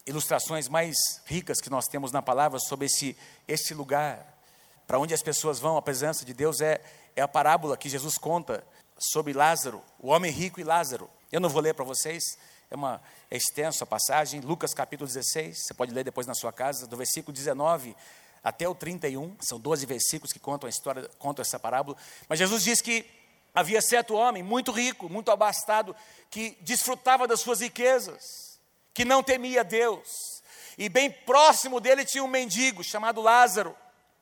[0.04, 3.16] ilustrações mais ricas que nós temos na palavra sobre esse,
[3.46, 4.36] esse lugar
[4.84, 6.80] para onde as pessoas vão, a presença de Deus, é,
[7.14, 8.64] é a parábola que Jesus conta
[8.98, 11.08] sobre Lázaro, o homem rico e Lázaro.
[11.30, 12.22] Eu não vou ler para vocês,
[12.68, 16.52] é, uma, é extenso a passagem, Lucas capítulo 16, você pode ler depois na sua
[16.52, 17.94] casa, do versículo 19
[18.42, 21.96] até o 31, são 12 versículos que contam a história, contam essa parábola.
[22.28, 23.06] Mas Jesus diz que
[23.54, 25.94] havia certo homem muito rico, muito abastado,
[26.30, 28.58] que desfrutava das suas riquezas,
[28.92, 30.42] que não temia Deus.
[30.76, 33.76] E bem próximo dele tinha um mendigo chamado Lázaro,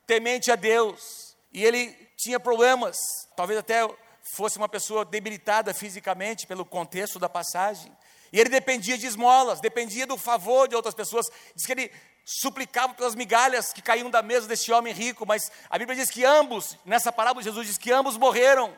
[0.05, 1.35] temente a Deus.
[1.51, 2.97] E ele tinha problemas,
[3.35, 3.89] talvez até
[4.35, 7.91] fosse uma pessoa debilitada fisicamente pelo contexto da passagem.
[8.31, 11.27] E ele dependia de esmolas, dependia do favor de outras pessoas.
[11.55, 11.91] Diz que ele
[12.25, 16.23] suplicava pelas migalhas que caíam da mesa desse homem rico, mas a Bíblia diz que
[16.23, 18.73] ambos, nessa parábola Jesus diz que ambos morreram.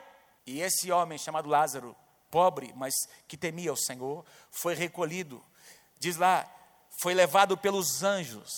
[0.45, 1.95] E esse homem chamado Lázaro,
[2.29, 2.93] pobre, mas
[3.27, 5.43] que temia o Senhor, foi recolhido.
[5.99, 6.45] Diz lá,
[6.99, 8.51] foi levado pelos anjos.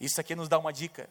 [0.00, 1.08] Isso aqui nos dá uma dica.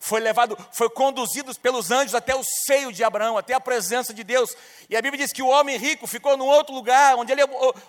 [0.00, 4.24] Foi levado, foi conduzido pelos anjos até o seio de Abraão, até a presença de
[4.24, 4.54] Deus.
[4.90, 7.42] E a Bíblia diz que o homem rico ficou num outro lugar, onde ele,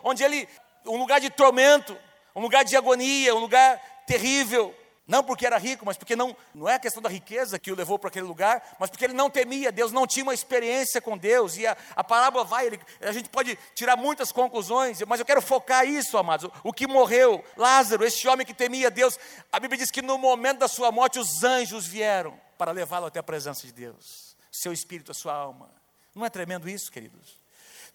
[0.04, 0.48] onde ele
[0.86, 1.98] um lugar de tormento,
[2.36, 4.74] um lugar de agonia, um lugar terrível.
[5.08, 7.76] Não porque era rico, mas porque não, não é a questão da riqueza que o
[7.76, 11.16] levou para aquele lugar, mas porque ele não temia Deus, não tinha uma experiência com
[11.16, 11.58] Deus.
[11.58, 15.44] E a, a parábola vai, ele, a gente pode tirar muitas conclusões, mas eu quero
[15.44, 16.50] focar isso, amados.
[16.64, 19.20] O que morreu, Lázaro, este homem que temia Deus,
[19.52, 23.20] a Bíblia diz que no momento da sua morte os anjos vieram para levá-lo até
[23.20, 25.70] a presença de Deus, seu espírito, a sua alma.
[26.16, 27.40] Não é tremendo isso, queridos?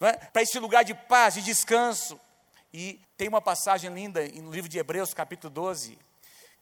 [0.00, 0.12] É?
[0.12, 2.20] Para esse lugar de paz, de descanso.
[2.72, 5.98] E tem uma passagem linda no livro de Hebreus, capítulo 12,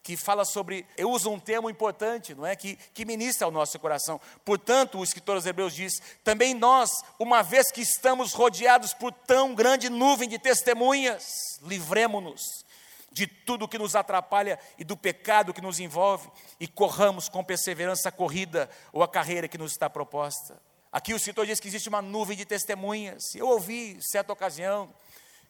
[0.01, 2.55] que fala sobre, eu uso um termo importante, não é?
[2.55, 4.19] Que, que ministra ao nosso coração.
[4.45, 9.53] Portanto, o escritor aos Hebreus diz: também nós, uma vez que estamos rodeados por tão
[9.53, 12.65] grande nuvem de testemunhas, livremo-nos
[13.11, 18.09] de tudo que nos atrapalha e do pecado que nos envolve e corramos com perseverança
[18.09, 20.61] a corrida ou a carreira que nos está proposta.
[20.91, 23.35] Aqui o escritor diz que existe uma nuvem de testemunhas.
[23.35, 24.91] Eu ouvi, certa ocasião,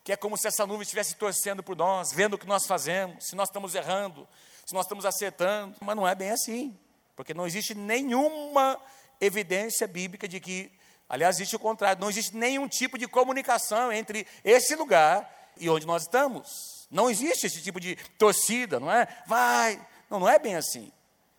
[0.03, 3.27] que é como se essa nuvem estivesse torcendo por nós, vendo o que nós fazemos,
[3.27, 4.27] se nós estamos errando,
[4.65, 6.77] se nós estamos acertando, mas não é bem assim,
[7.15, 8.79] porque não existe nenhuma
[9.19, 10.71] evidência bíblica de que,
[11.07, 15.85] aliás, existe o contrário, não existe nenhum tipo de comunicação entre esse lugar e onde
[15.85, 16.87] nós estamos.
[16.89, 19.07] Não existe esse tipo de torcida, não é?
[19.27, 20.91] Vai, não, não é bem assim.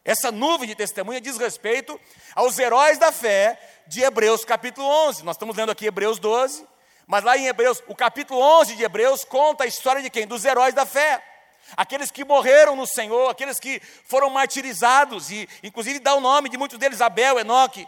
[0.05, 2.01] Essa nuvem de testemunha diz respeito
[2.35, 5.25] aos heróis da fé de Hebreus capítulo 11.
[5.25, 6.67] Nós estamos lendo aqui Hebreus 12,
[7.11, 10.29] mas lá em Hebreus, o capítulo 11 de Hebreus conta a história de quem?
[10.29, 11.21] Dos heróis da fé.
[11.77, 16.57] aqueles que morreram no Senhor, aqueles que foram martirizados, e inclusive dá o nome de
[16.57, 17.85] muitos deles: Abel, Enoque,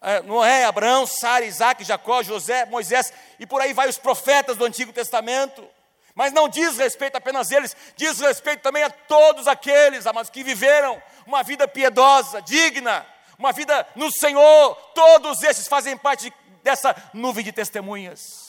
[0.00, 4.64] é, Noé, Abraão, Sara, Isaac, Jacó, José, Moisés, e por aí vai os profetas do
[4.64, 5.68] Antigo Testamento.
[6.14, 10.44] Mas não diz respeito apenas a eles, diz respeito também a todos aqueles, amados, que
[10.44, 13.04] viveram uma vida piedosa, digna,
[13.36, 14.76] uma vida no Senhor.
[14.94, 18.41] Todos esses fazem parte dessa nuvem de testemunhas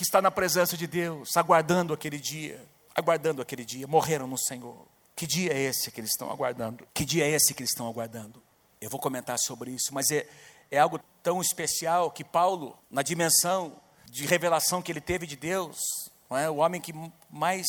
[0.00, 2.58] que está na presença de Deus, aguardando aquele dia
[2.94, 4.86] aguardando aquele dia, morreram no Senhor.
[5.14, 6.88] Que dia é esse que eles estão aguardando?
[6.94, 8.42] Que dia é esse que eles estão aguardando?
[8.80, 10.26] Eu vou comentar sobre isso, mas é,
[10.70, 13.76] é algo tão especial que Paulo, na dimensão
[14.10, 15.76] de revelação que ele teve de Deus,
[16.30, 16.48] é?
[16.48, 16.94] o homem que
[17.30, 17.66] mais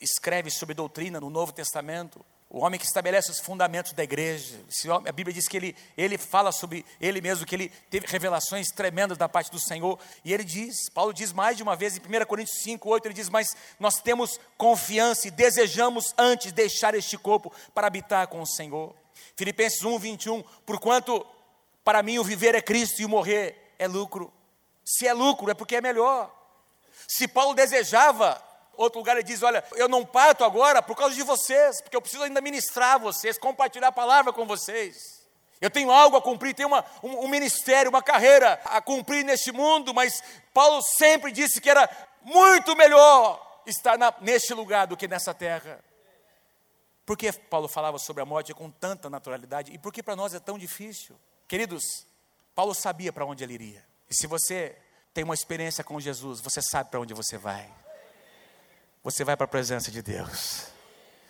[0.00, 2.24] escreve sobre doutrina no Novo Testamento,
[2.54, 4.56] o homem que estabelece os fundamentos da igreja.
[5.08, 9.18] A Bíblia diz que ele, ele fala sobre ele mesmo, que ele teve revelações tremendas
[9.18, 9.98] da parte do Senhor.
[10.24, 13.14] E ele diz, Paulo diz mais de uma vez em 1 Coríntios 5, 8, ele
[13.14, 18.46] diz, mas nós temos confiança e desejamos antes deixar este corpo para habitar com o
[18.46, 18.94] Senhor.
[19.34, 21.26] Filipenses 1, 21, porquanto
[21.82, 24.32] para mim o viver é Cristo e o morrer é lucro.
[24.84, 26.32] Se é lucro, é porque é melhor.
[27.08, 28.40] Se Paulo desejava
[28.76, 32.00] Outro lugar ele diz: Olha, eu não parto agora por causa de vocês, porque eu
[32.00, 35.24] preciso ainda ministrar vocês, compartilhar a palavra com vocês.
[35.60, 39.52] Eu tenho algo a cumprir, tenho uma, um, um ministério, uma carreira a cumprir neste
[39.52, 41.88] mundo, mas Paulo sempre disse que era
[42.22, 45.82] muito melhor estar na, neste lugar do que nessa terra.
[47.06, 50.34] Por que Paulo falava sobre a morte com tanta naturalidade e por que para nós
[50.34, 51.18] é tão difícil?
[51.46, 52.06] Queridos,
[52.54, 53.84] Paulo sabia para onde ele iria.
[54.10, 54.76] E se você
[55.12, 57.70] tem uma experiência com Jesus, você sabe para onde você vai
[59.04, 60.68] você vai para a presença de Deus.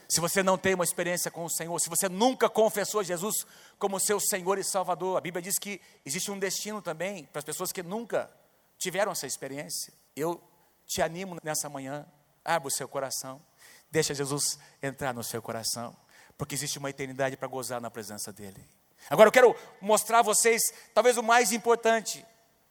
[0.08, 3.44] Se você não tem uma experiência com o Senhor, se você nunca confessou Jesus
[3.80, 7.44] como seu Senhor e Salvador, a Bíblia diz que existe um destino também para as
[7.44, 8.30] pessoas que nunca
[8.78, 9.92] tiveram essa experiência.
[10.14, 10.40] Eu
[10.86, 12.06] te animo nessa manhã,
[12.44, 13.42] abra o seu coração,
[13.90, 15.96] deixa Jesus entrar no seu coração,
[16.38, 18.64] porque existe uma eternidade para gozar na presença dEle.
[19.10, 20.62] Agora eu quero mostrar a vocês,
[20.94, 22.24] talvez o mais importante: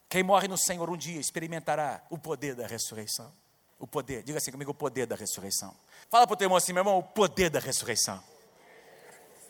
[0.08, 3.43] quem morre no Senhor um dia experimentará o poder da ressurreição.
[3.84, 5.76] O poder, diga assim comigo, o poder da ressurreição.
[6.10, 8.24] Fala para o teu irmão assim, meu irmão, o poder da ressurreição.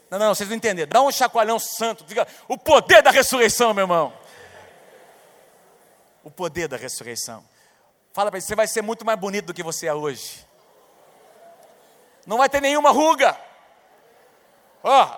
[0.10, 0.90] Não, não, vocês não entenderam.
[0.90, 2.04] Dá um chacoalhão santo.
[2.04, 4.12] Diga, o poder da ressurreição, meu irmão.
[6.24, 7.48] O poder da ressurreição.
[8.12, 10.44] Fala para ele, você vai ser muito mais bonito do que você é hoje.
[12.26, 13.40] Não vai ter nenhuma ruga.
[14.82, 15.18] Ó, oh,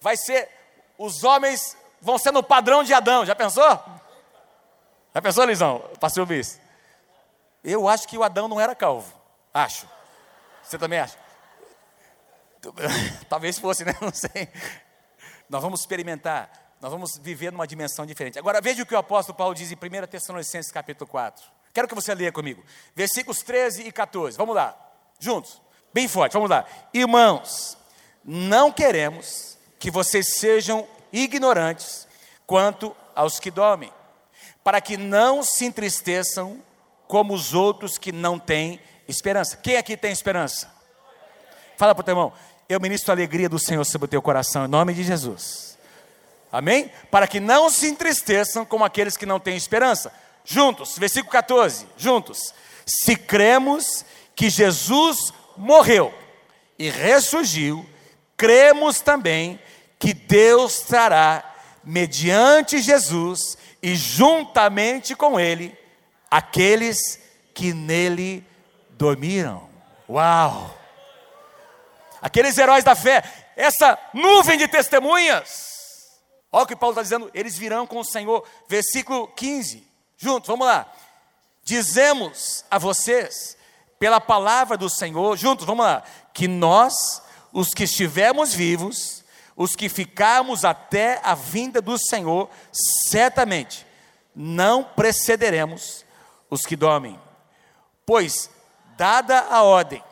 [0.00, 0.48] vai ser,
[0.96, 3.26] os homens vão ser no padrão de Adão.
[3.26, 3.68] Já pensou?
[5.12, 5.80] Já pensou, Lisão?
[5.98, 6.67] Pastor Bis?
[7.62, 9.12] Eu acho que o Adão não era calvo.
[9.52, 9.88] Acho.
[10.62, 11.18] Você também acha?
[13.28, 13.94] Talvez fosse, né?
[14.02, 14.48] Não sei.
[15.48, 18.38] Nós vamos experimentar, nós vamos viver numa dimensão diferente.
[18.38, 21.44] Agora veja o que o apóstolo Paulo diz em 1 Tessalonicenses capítulo 4.
[21.72, 22.62] Quero que você leia comigo.
[22.94, 24.36] Versículos 13 e 14.
[24.36, 24.76] Vamos lá.
[25.18, 25.62] Juntos.
[25.92, 26.34] Bem forte.
[26.34, 26.66] Vamos lá.
[26.92, 27.78] Irmãos,
[28.22, 32.06] não queremos que vocês sejam ignorantes
[32.46, 33.92] quanto aos que dormem,
[34.62, 36.62] para que não se entristeçam
[37.08, 39.56] como os outros que não têm esperança.
[39.56, 40.70] Quem aqui tem esperança?
[41.76, 42.32] Fala para o teu irmão,
[42.68, 45.78] eu ministro a alegria do Senhor sobre o teu coração, em nome de Jesus.
[46.52, 46.90] Amém?
[47.10, 50.12] Para que não se entristeçam como aqueles que não têm esperança.
[50.44, 52.54] Juntos, versículo 14, juntos.
[52.86, 56.12] Se cremos que Jesus morreu
[56.78, 57.84] e ressurgiu,
[58.36, 59.58] cremos também
[59.98, 61.44] que Deus trará,
[61.82, 65.76] mediante Jesus e juntamente com Ele,
[66.30, 67.18] aqueles
[67.54, 68.46] que nele
[68.90, 69.68] dormiram.
[70.08, 70.76] Uau!
[72.20, 73.22] Aqueles heróis da fé,
[73.56, 75.68] essa nuvem de testemunhas.
[76.50, 78.44] Olha o que Paulo está dizendo, eles virão com o Senhor.
[78.68, 79.86] Versículo 15,
[80.16, 80.90] juntos, vamos lá.
[81.62, 83.56] Dizemos a vocês,
[83.98, 89.22] pela palavra do Senhor, juntos, vamos lá, que nós, os que estivermos vivos,
[89.54, 92.48] os que ficarmos até a vinda do Senhor,
[93.08, 93.86] certamente
[94.34, 96.04] não precederemos
[96.50, 97.18] os que dormem.
[98.06, 98.50] Pois,
[98.96, 100.02] dada a ordem,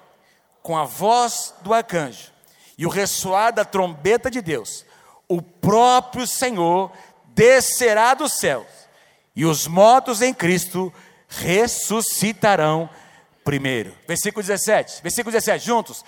[0.62, 2.32] com a voz do arcanjo
[2.76, 4.84] e o ressoar da trombeta de Deus,
[5.28, 6.92] o próprio Senhor
[7.28, 8.66] descerá dos céus
[9.34, 10.92] e os mortos em Cristo
[11.28, 12.88] ressuscitarão
[13.44, 13.94] primeiro.
[14.06, 16.04] Versículo 17, versículo 17, juntos.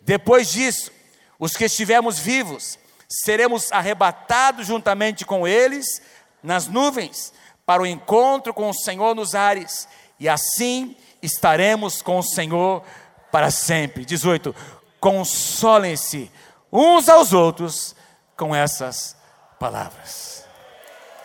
[0.00, 0.92] Depois disso,
[1.38, 6.02] os que estivermos vivos, seremos arrebatados juntamente com eles
[6.42, 7.32] nas nuvens
[7.66, 12.82] para o encontro com o Senhor nos ares, e assim estaremos com o Senhor
[13.30, 14.04] para sempre.
[14.04, 14.54] 18.
[15.00, 16.30] Consolem-se
[16.72, 17.94] uns aos outros
[18.36, 19.16] com essas
[19.58, 20.44] palavras.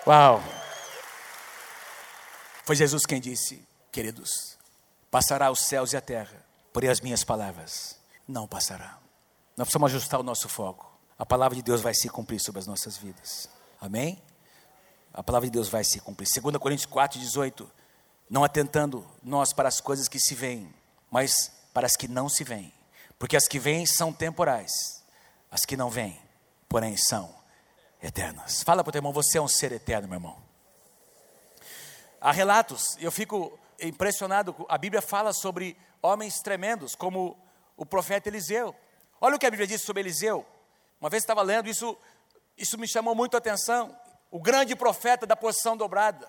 [0.05, 0.43] Uau!
[2.65, 4.57] Foi Jesus quem disse, queridos:
[5.09, 8.99] passará os céus e a terra, porém as minhas palavras não passarão.
[9.55, 10.91] Nós precisamos ajustar o nosso foco.
[11.19, 13.47] A palavra de Deus vai se cumprir sobre as nossas vidas.
[13.79, 14.21] Amém?
[15.13, 16.27] A palavra de Deus vai se cumprir.
[16.27, 17.69] 2 Coríntios 4, 18.
[18.29, 20.73] Não atentando nós para as coisas que se veem,
[21.09, 22.73] mas para as que não se veem.
[23.19, 24.71] Porque as que vêm são temporais,
[25.51, 26.19] as que não vêm,
[26.67, 27.33] porém, são
[28.01, 28.63] eternas.
[28.63, 30.37] Fala para o teu irmão, você é um ser eterno, meu irmão.
[32.19, 37.37] Há relatos, eu fico impressionado, a Bíblia fala sobre homens tremendos, como
[37.75, 38.75] o profeta Eliseu.
[39.19, 40.45] Olha o que a Bíblia diz sobre Eliseu.
[40.99, 41.97] Uma vez estava lendo, isso,
[42.57, 43.95] isso me chamou muito a atenção.
[44.31, 46.27] O grande profeta da posição dobrada.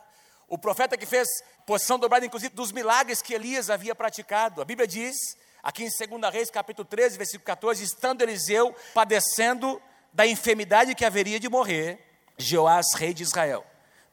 [0.49, 1.27] O profeta que fez
[1.65, 4.61] posição dobrada, inclusive, dos milagres que Elias havia praticado.
[4.61, 5.17] A Bíblia diz,
[5.63, 9.81] aqui em 2 Reis, capítulo 13, versículo 14, estando Eliseu padecendo
[10.13, 11.99] da enfermidade que haveria de morrer,
[12.37, 13.65] Jeoás, rei de Israel,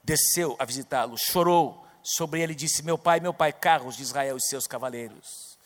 [0.03, 4.37] desceu a visitá-lo, chorou sobre ele e disse: Meu pai, meu pai, carros de Israel
[4.37, 5.57] e seus cavaleiros.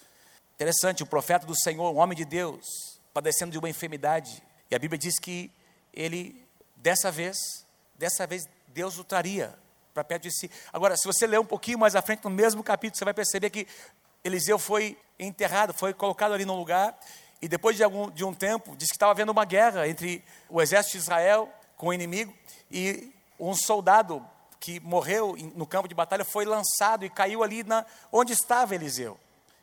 [0.55, 4.79] Interessante, o profeta do Senhor, um homem de Deus, padecendo de uma enfermidade, e a
[4.79, 5.51] Bíblia diz que
[5.93, 6.43] ele,
[6.75, 7.62] dessa vez,
[8.03, 9.57] dessa vez, Deus o traria
[9.93, 10.51] para perto de si.
[10.73, 13.49] Agora, se você ler um pouquinho mais à frente, no mesmo capítulo, você vai perceber
[13.49, 13.65] que
[14.25, 16.99] Eliseu foi enterrado, foi colocado ali num lugar,
[17.41, 20.61] e depois de, algum, de um tempo, diz que estava havendo uma guerra entre o
[20.61, 22.33] exército de Israel com o inimigo,
[22.69, 24.25] e um soldado
[24.59, 29.17] que morreu no campo de batalha foi lançado e caiu ali na, onde estava Eliseu.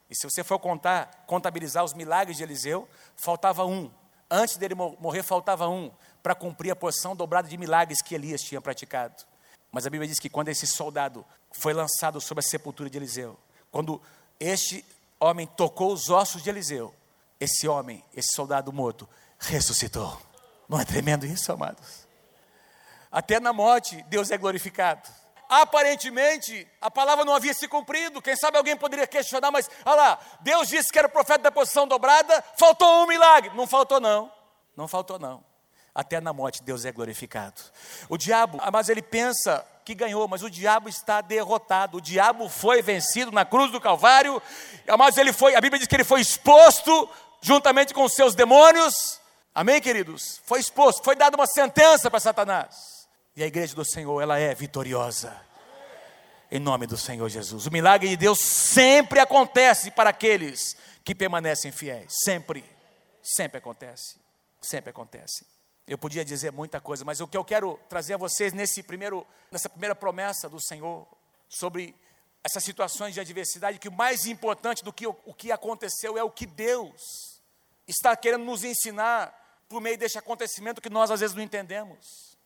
[0.09, 3.91] E se você for contar, contabilizar os milagres de Eliseu, faltava um.
[4.31, 5.91] Antes dele morrer, faltava um
[6.23, 9.25] para cumprir a porção dobrada de milagres que Elias tinha praticado.
[9.73, 13.39] Mas a Bíblia diz que quando esse soldado foi lançado sobre a sepultura de Eliseu,
[13.71, 14.01] quando
[14.39, 14.85] este
[15.19, 16.95] homem tocou os ossos de Eliseu,
[17.39, 20.21] esse homem, esse soldado morto, ressuscitou.
[20.69, 22.07] Não é tremendo isso, amados?
[23.11, 25.09] Até na morte, Deus é glorificado.
[25.49, 28.23] Aparentemente, a palavra não havia se cumprido.
[28.23, 31.89] Quem sabe alguém poderia questionar, mas olha lá, Deus disse que era profeta da posição
[31.89, 33.51] dobrada, faltou um milagre.
[33.57, 34.33] Não faltou, não.
[34.77, 35.50] Não faltou, não.
[35.95, 37.61] Até na morte, Deus é glorificado.
[38.09, 41.99] O diabo, mas ele pensa que ganhou, mas o diabo está derrotado.
[41.99, 44.41] O diabo foi vencido na cruz do Calvário,
[44.99, 47.09] mas ele foi, a Bíblia diz que ele foi exposto
[47.41, 49.21] juntamente com os seus demônios.
[49.55, 50.41] Amém, queridos?
[50.45, 53.09] Foi exposto, foi dada uma sentença para Satanás.
[53.35, 55.37] E a igreja do Senhor, ela é vitoriosa.
[56.53, 57.67] Em nome do Senhor Jesus.
[57.67, 62.13] O milagre de Deus sempre acontece para aqueles que permanecem fiéis.
[62.25, 62.65] Sempre.
[63.23, 64.17] Sempre acontece.
[64.61, 65.47] Sempre acontece.
[65.91, 69.27] Eu podia dizer muita coisa, mas o que eu quero trazer a vocês nesse primeiro,
[69.51, 71.05] nessa primeira promessa do Senhor
[71.49, 71.97] sobre
[72.45, 76.23] essas situações de adversidade, que o mais importante do que o, o que aconteceu é
[76.23, 77.43] o que Deus
[77.89, 79.35] está querendo nos ensinar
[79.69, 82.39] por meio deste acontecimento que nós às vezes não entendemos.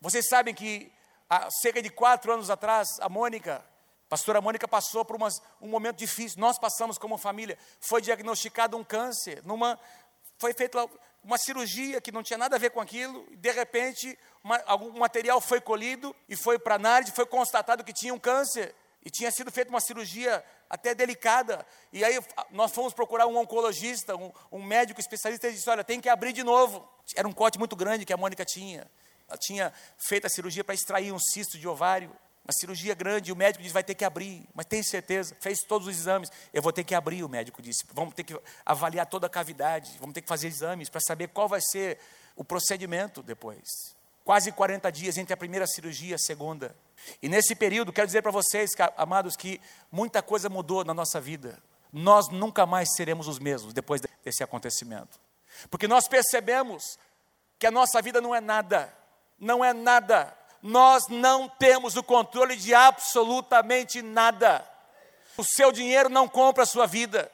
[0.00, 0.90] Vocês sabem que
[1.28, 5.68] há cerca de quatro anos atrás, a Mônica, a pastora Mônica passou por umas, um
[5.68, 6.40] momento difícil.
[6.40, 7.58] Nós passamos como família.
[7.78, 9.42] Foi diagnosticado um câncer.
[9.44, 9.78] Numa,
[10.38, 10.88] foi feita
[11.26, 13.26] uma cirurgia que não tinha nada a ver com aquilo.
[13.32, 17.10] E de repente, uma, algum material foi colhido e foi para a análise.
[17.10, 18.72] Foi constatado que tinha um câncer.
[19.04, 21.66] E tinha sido feita uma cirurgia até delicada.
[21.92, 22.18] E aí
[22.52, 26.32] nós fomos procurar um oncologista, um, um médico especialista, e disse: Olha, tem que abrir
[26.32, 26.88] de novo.
[27.16, 28.88] Era um corte muito grande que a Mônica tinha.
[29.28, 33.32] Ela tinha feito a cirurgia para extrair um cisto de ovário, uma cirurgia grande, e
[33.32, 36.62] o médico disse: vai ter que abrir, mas tem certeza, fez todos os exames, eu
[36.62, 37.84] vou ter que abrir, o médico disse.
[37.92, 41.48] Vamos ter que avaliar toda a cavidade, vamos ter que fazer exames para saber qual
[41.48, 41.98] vai ser
[42.36, 43.96] o procedimento depois.
[44.24, 46.74] Quase 40 dias entre a primeira cirurgia e a segunda.
[47.20, 51.60] E nesse período, quero dizer para vocês, amados, que muita coisa mudou na nossa vida.
[51.92, 55.20] Nós nunca mais seremos os mesmos depois desse acontecimento.
[55.70, 56.98] Porque nós percebemos
[57.58, 58.92] que a nossa vida não é nada
[59.38, 60.36] não é nada.
[60.62, 64.64] Nós não temos o controle de absolutamente nada.
[65.36, 67.30] O seu dinheiro não compra a sua vida.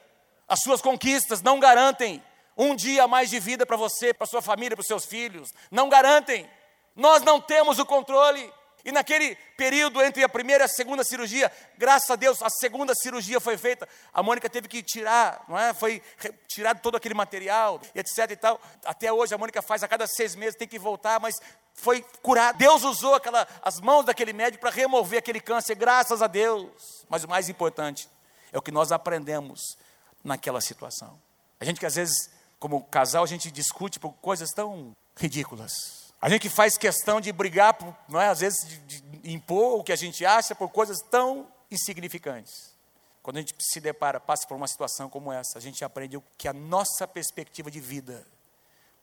[0.47, 2.21] As suas conquistas não garantem
[2.57, 5.49] um dia mais de vida para você, para sua família, para os seus filhos.
[5.71, 6.49] Não garantem.
[6.95, 8.51] Nós não temos o controle.
[8.85, 12.93] E naquele período entre a primeira e a segunda cirurgia, graças a Deus, a segunda
[12.93, 13.87] cirurgia foi feita.
[14.13, 15.73] A Mônica teve que tirar, não é?
[15.73, 16.01] Foi
[16.47, 18.59] tirado todo aquele material, etc e tal.
[18.83, 21.35] Até hoje a Mônica faz a cada seis meses, tem que voltar, mas
[21.73, 22.57] foi curada.
[22.57, 27.05] Deus usou aquela, as mãos daquele médico para remover aquele câncer, graças a Deus.
[27.07, 28.09] Mas o mais importante
[28.51, 29.77] é o que nós aprendemos
[30.21, 31.17] naquela situação.
[31.57, 32.29] A gente que às vezes,
[32.59, 37.73] como casal, a gente discute por coisas tão ridículas a gente faz questão de brigar,
[37.73, 38.29] por, não é?
[38.29, 42.73] às vezes de, de impor o que a gente acha por coisas tão insignificantes.
[43.21, 46.47] Quando a gente se depara, passa por uma situação como essa, a gente aprende que
[46.47, 48.25] a nossa perspectiva de vida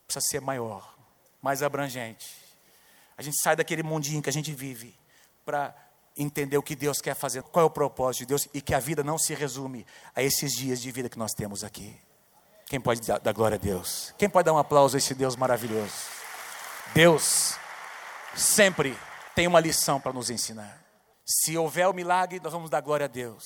[0.07, 0.97] precisa ser maior,
[1.43, 2.35] mais abrangente.
[3.18, 4.99] A gente sai daquele mundinho que a gente vive
[5.45, 5.77] para
[6.16, 8.81] entender o que Deus quer fazer, qual é o propósito de Deus e que a
[8.81, 11.95] vida não se resume a esses dias de vida que nós temos aqui.
[12.64, 14.14] Quem pode dar, dar glória a Deus?
[14.16, 16.20] Quem pode dar um aplauso a esse Deus maravilhoso?
[16.95, 17.55] Deus
[18.34, 18.97] sempre
[19.34, 20.82] tem uma lição para nos ensinar.
[21.24, 23.45] Se houver o milagre, nós vamos dar glória a Deus.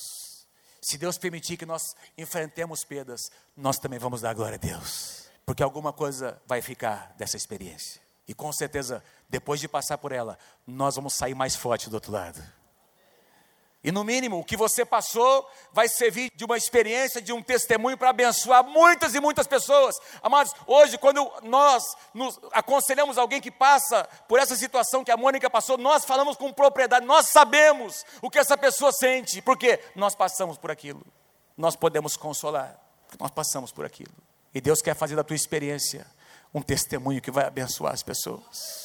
[0.81, 3.21] Se Deus permitir que nós enfrentemos perdas,
[3.55, 5.29] nós também vamos dar glória a Deus.
[5.45, 8.01] Porque alguma coisa vai ficar dessa experiência.
[8.27, 12.11] E com certeza, depois de passar por ela, nós vamos sair mais forte do outro
[12.11, 12.41] lado.
[13.85, 17.95] E no mínimo, o que você passou vai servir de uma experiência, de um testemunho
[17.95, 19.95] para abençoar muitas e muitas pessoas.
[20.23, 25.47] Amados, hoje, quando nós nos aconselhamos alguém que passa por essa situação que a Mônica
[25.51, 30.57] passou, nós falamos com propriedade, nós sabemos o que essa pessoa sente, porque nós passamos
[30.57, 31.05] por aquilo.
[31.55, 34.15] Nós podemos consolar, porque nós passamos por aquilo.
[34.51, 36.07] E Deus quer fazer da tua experiência
[36.51, 38.84] um testemunho que vai abençoar as pessoas.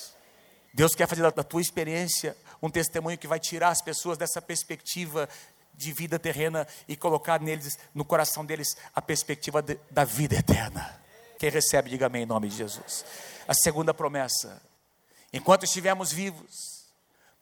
[0.73, 5.29] Deus quer fazer da tua experiência um testemunho que vai tirar as pessoas dessa perspectiva
[5.75, 11.01] de vida terrena e colocar neles, no coração deles, a perspectiva de, da vida eterna.
[11.39, 13.05] Quem recebe, diga amém em nome de Jesus.
[13.49, 14.63] A segunda promessa:
[15.33, 16.85] enquanto estivermos vivos,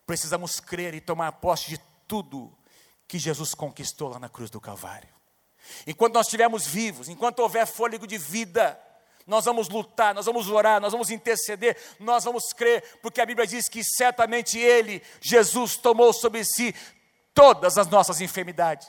[0.06, 2.56] precisamos crer e tomar posse de tudo
[3.08, 5.08] que Jesus conquistou lá na cruz do Calvário.
[5.86, 8.78] Enquanto nós estivermos vivos, enquanto houver fôlego de vida,
[9.28, 13.46] nós vamos lutar, nós vamos orar, nós vamos interceder, nós vamos crer, porque a Bíblia
[13.46, 16.74] diz que certamente Ele, Jesus, tomou sobre si
[17.34, 18.88] todas as nossas enfermidades.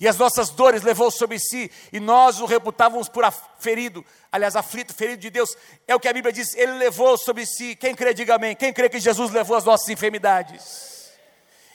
[0.00, 3.24] E as nossas dores levou sobre si, e nós o reputávamos por
[3.58, 5.56] ferido, aliás, aflito, ferido de Deus.
[5.86, 7.76] É o que a Bíblia diz, ele levou sobre si.
[7.76, 8.56] Quem crê, diga amém.
[8.56, 11.12] Quem crê que Jesus levou as nossas enfermidades?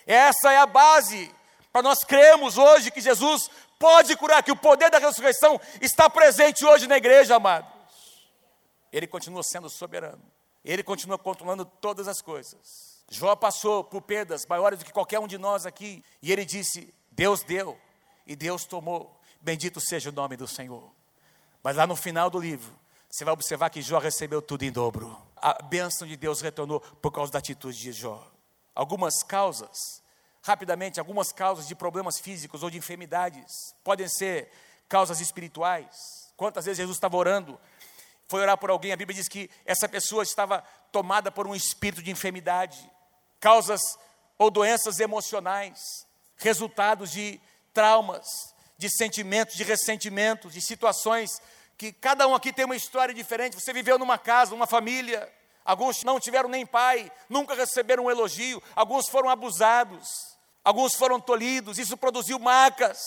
[0.08, 1.32] Essa é a base
[1.72, 3.50] para nós cremos hoje que Jesus
[3.80, 7.72] pode curar, que o poder da ressurreição está presente hoje na igreja, amados.
[8.92, 10.22] Ele continua sendo soberano,
[10.64, 13.00] ele continua controlando todas as coisas.
[13.10, 16.94] Jó passou por perdas maiores do que qualquer um de nós aqui, e ele disse:
[17.10, 17.80] Deus deu
[18.28, 20.92] e Deus tomou, bendito seja o nome do Senhor.
[21.64, 22.72] Mas lá no final do livro,
[23.10, 25.18] você vai observar que Jó recebeu tudo em dobro.
[25.36, 28.26] A bênção de Deus retornou por causa da atitude de Jó.
[28.76, 30.04] Algumas causas
[30.42, 33.76] rapidamente algumas causas de problemas físicos ou de enfermidades.
[33.84, 34.50] Podem ser
[34.88, 36.32] causas espirituais.
[36.36, 37.60] Quantas vezes Jesus estava orando,
[38.28, 42.02] foi orar por alguém, a Bíblia diz que essa pessoa estava tomada por um espírito
[42.02, 42.80] de enfermidade.
[43.40, 43.82] Causas
[44.38, 46.06] ou doenças emocionais,
[46.38, 47.40] resultados de
[47.74, 51.42] traumas, de sentimentos, de ressentimentos, de situações
[51.78, 53.56] que cada um aqui tem uma história diferente.
[53.56, 55.32] Você viveu numa casa, numa família,
[55.70, 61.78] alguns não tiveram nem pai, nunca receberam um elogio, alguns foram abusados, alguns foram tolhidos,
[61.78, 62.98] isso produziu marcas.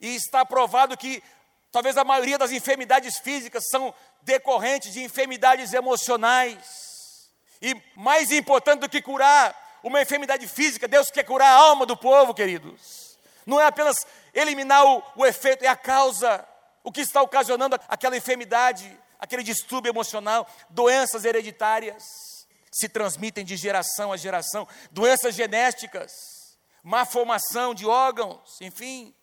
[0.00, 1.22] E está provado que
[1.70, 7.30] talvez a maioria das enfermidades físicas são decorrentes de enfermidades emocionais.
[7.62, 11.96] E mais importante do que curar uma enfermidade física, Deus quer curar a alma do
[11.96, 13.16] povo, queridos.
[13.46, 14.04] Não é apenas
[14.34, 16.44] eliminar o, o efeito, é a causa,
[16.82, 22.02] o que está ocasionando aquela enfermidade, aquele distúrbio emocional, doenças hereditárias
[22.72, 26.12] se transmitem de geração a geração, doenças genéticas
[26.82, 29.14] má formação de órgãos, enfim,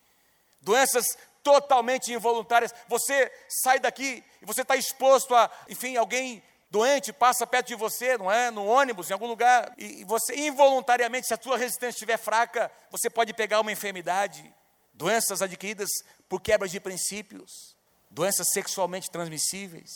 [0.61, 1.05] doenças
[1.41, 2.73] totalmente involuntárias.
[2.87, 3.31] Você
[3.63, 8.31] sai daqui e você está exposto a, enfim, alguém doente passa perto de você, não
[8.31, 8.51] é?
[8.51, 13.09] No ônibus, em algum lugar, e você involuntariamente, se a tua resistência estiver fraca, você
[13.09, 14.53] pode pegar uma enfermidade,
[14.93, 15.89] doenças adquiridas
[16.27, 17.76] por quebra de princípios,
[18.09, 19.91] doenças sexualmente transmissíveis,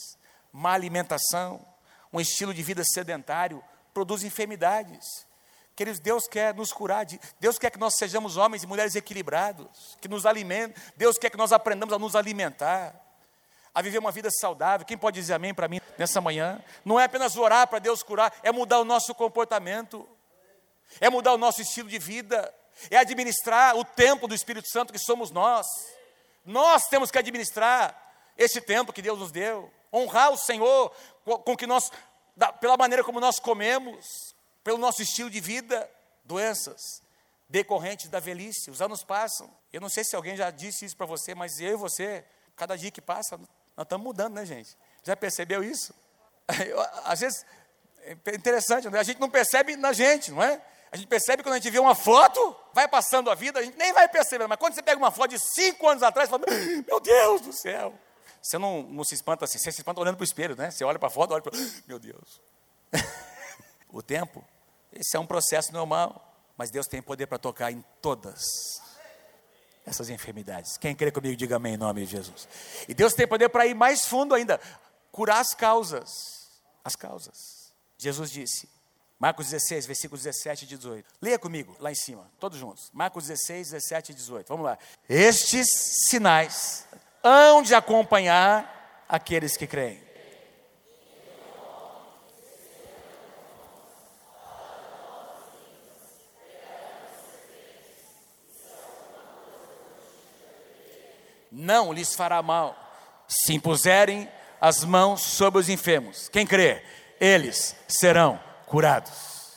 [0.51, 1.66] má alimentação,
[2.12, 5.26] um estilo de vida sedentário, produz enfermidades.
[5.76, 7.05] Queridos, Deus quer nos curar,
[7.39, 11.38] Deus quer que nós sejamos homens e mulheres equilibrados, que nos alimentem, Deus quer que
[11.38, 12.93] nós aprendamos a nos alimentar,
[13.74, 14.86] a viver uma vida saudável.
[14.86, 16.62] Quem pode dizer amém para mim nessa manhã?
[16.84, 20.07] Não é apenas orar para Deus curar, é mudar o nosso comportamento,
[20.99, 22.53] é mudar o nosso estilo de vida,
[22.89, 25.66] é administrar o tempo do Espírito Santo que somos nós.
[26.45, 27.95] Nós temos que administrar
[28.37, 30.91] esse tempo que Deus nos deu, honrar o Senhor
[31.23, 31.91] com que nós,
[32.59, 35.89] pela maneira como nós comemos, pelo nosso estilo de vida,
[36.23, 37.01] doenças
[37.49, 38.71] decorrentes da velhice.
[38.71, 39.53] Os anos passam.
[39.71, 42.23] Eu não sei se alguém já disse isso para você, mas eu e você,
[42.55, 44.77] cada dia que passa, nós estamos mudando, né, gente?
[45.03, 45.93] Já percebeu isso?
[47.03, 47.45] Às vezes,
[48.03, 48.99] é interessante, né?
[48.99, 50.61] a gente não percebe na gente, não é?
[50.91, 53.77] A gente percebe quando a gente vê uma foto, vai passando a vida, a gente
[53.77, 56.45] nem vai perceber, mas quando você pega uma foto de cinco anos atrás, você fala,
[56.85, 57.93] meu Deus do céu.
[58.41, 60.71] Você não, não se espanta assim, você se espanta olhando para o espelho, né?
[60.71, 61.53] Você olha para a foto, olha para.
[61.87, 62.41] Meu Deus.
[63.89, 64.43] o tempo
[64.91, 68.81] esse é um processo normal, mas Deus tem poder para tocar em todas
[69.85, 70.77] essas enfermidades.
[70.77, 72.47] Quem crê comigo, diga amém em nome de Jesus.
[72.87, 74.59] E Deus tem poder para ir mais fundo ainda,
[75.11, 76.09] curar as causas.
[76.83, 77.71] As causas.
[77.97, 78.67] Jesus disse:
[79.22, 81.07] Marcos 16, versículos 17 e 18.
[81.22, 82.89] Leia comigo, lá em cima, todos juntos.
[82.91, 84.47] Marcos 16, 17 e 18.
[84.47, 84.80] Vamos lá.
[85.07, 85.67] Estes
[86.09, 86.88] sinais
[87.24, 90.01] hão de acompanhar aqueles que creem.
[101.51, 102.76] Não lhes fará mal
[103.28, 104.28] se impuserem
[104.59, 106.28] as mãos sobre os enfermos.
[106.28, 106.84] Quem crê?
[107.19, 109.51] Eles serão curados.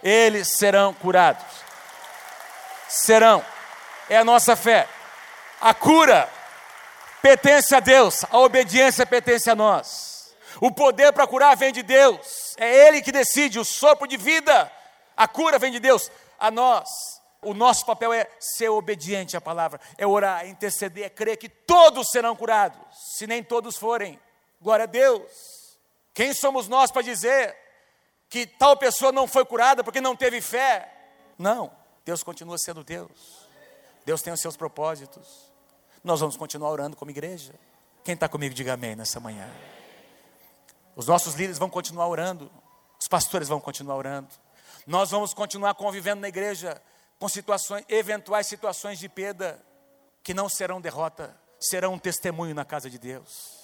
[0.00, 1.44] Eles serão curados.
[2.88, 3.44] Serão.
[4.08, 4.88] É a nossa fé.
[5.60, 6.30] A cura
[7.20, 10.32] pertence a Deus, a obediência pertence a nós.
[10.60, 12.54] O poder para curar vem de Deus.
[12.56, 14.70] É Ele que decide o sopro de vida.
[15.16, 16.08] A cura vem de Deus.
[16.38, 16.88] A nós,
[17.42, 21.48] o nosso papel é ser obediente à palavra, é orar, é interceder, é crer que
[21.48, 22.78] todos serão curados,
[23.16, 24.20] se nem todos forem.
[24.60, 25.78] Glória a Deus.
[26.14, 27.65] Quem somos nós para dizer
[28.28, 30.92] que tal pessoa não foi curada porque não teve fé.
[31.38, 31.70] Não,
[32.04, 33.46] Deus continua sendo Deus.
[34.04, 35.50] Deus tem os seus propósitos.
[36.02, 37.54] Nós vamos continuar orando como igreja.
[38.04, 39.48] Quem está comigo, diga amém nessa manhã.
[40.94, 42.50] Os nossos líderes vão continuar orando.
[43.00, 44.28] Os pastores vão continuar orando.
[44.86, 46.80] Nós vamos continuar convivendo na igreja
[47.18, 49.60] com situações, eventuais situações de perda
[50.22, 53.55] que não serão derrota, serão um testemunho na casa de Deus.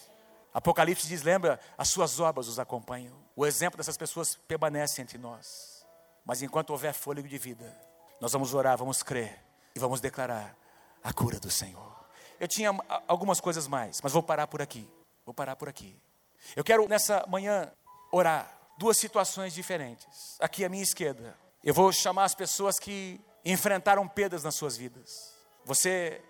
[0.53, 3.17] Apocalipse diz: lembra, as suas obras os acompanham.
[3.35, 5.87] O exemplo dessas pessoas permanece entre nós.
[6.25, 7.77] Mas enquanto houver fôlego de vida,
[8.21, 9.43] nós vamos orar, vamos crer
[9.75, 10.57] e vamos declarar
[11.03, 11.93] a cura do Senhor.
[12.39, 12.71] Eu tinha
[13.09, 14.89] algumas coisas mais, mas vou parar por aqui.
[15.25, 16.01] Vou parar por aqui.
[16.57, 17.73] Eu quero nessa manhã
[18.11, 20.37] orar duas situações diferentes.
[20.41, 25.33] Aqui à minha esquerda, eu vou chamar as pessoas que enfrentaram perdas nas suas vidas.
[25.65, 26.21] Você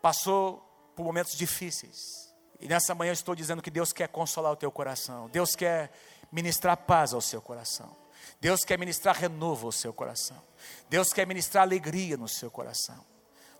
[0.00, 0.58] passou
[0.94, 2.29] por momentos difíceis.
[2.60, 5.28] E nessa manhã eu estou dizendo que Deus quer consolar o teu coração.
[5.30, 5.90] Deus quer
[6.30, 7.96] ministrar paz ao seu coração.
[8.40, 10.40] Deus quer ministrar renovo ao seu coração.
[10.88, 13.04] Deus quer ministrar alegria no seu coração.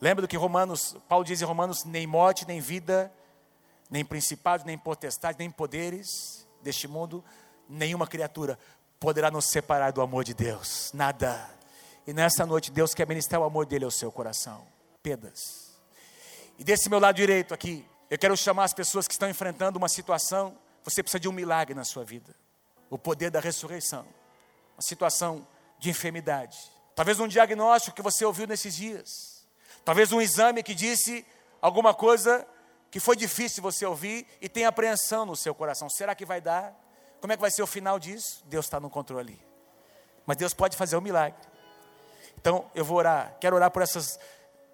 [0.00, 3.12] Lembra do que Romanos, Paulo diz em Romanos: nem morte, nem vida,
[3.90, 7.24] nem principado, nem potestade, nem poderes deste mundo,
[7.68, 8.58] nenhuma criatura
[8.98, 10.90] poderá nos separar do amor de Deus.
[10.92, 11.48] Nada.
[12.06, 14.66] E nessa noite Deus quer ministrar o amor dele ao seu coração.
[15.02, 15.70] Pedas.
[16.58, 19.88] E desse meu lado direito aqui, eu quero chamar as pessoas que estão enfrentando uma
[19.88, 22.34] situação, você precisa de um milagre na sua vida.
[22.90, 24.04] O poder da ressurreição.
[24.74, 25.46] Uma situação
[25.78, 26.58] de enfermidade.
[26.96, 29.46] Talvez um diagnóstico que você ouviu nesses dias.
[29.84, 31.24] Talvez um exame que disse
[31.62, 32.44] alguma coisa
[32.90, 35.88] que foi difícil você ouvir e tem apreensão no seu coração.
[35.88, 36.74] Será que vai dar?
[37.20, 38.42] Como é que vai ser o final disso?
[38.46, 39.40] Deus está no controle.
[40.26, 41.38] Mas Deus pode fazer um milagre.
[42.36, 44.18] Então eu vou orar, quero orar por essas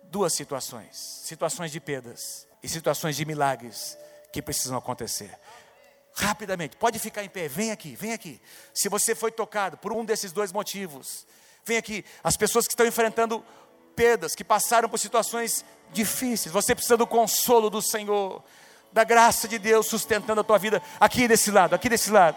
[0.05, 3.97] duas situações, situações de perdas e situações de milagres
[4.33, 5.31] que precisam acontecer.
[6.15, 8.41] Rapidamente, pode ficar em pé, vem aqui, vem aqui.
[8.73, 11.27] Se você foi tocado por um desses dois motivos,
[11.65, 12.05] vem aqui.
[12.25, 13.45] As pessoas que estão enfrentando
[13.95, 18.43] perdas, que passaram por situações difíceis, você precisa do consolo do Senhor,
[18.93, 22.37] da graça de Deus sustentando a tua vida, aqui desse lado, aqui desse lado,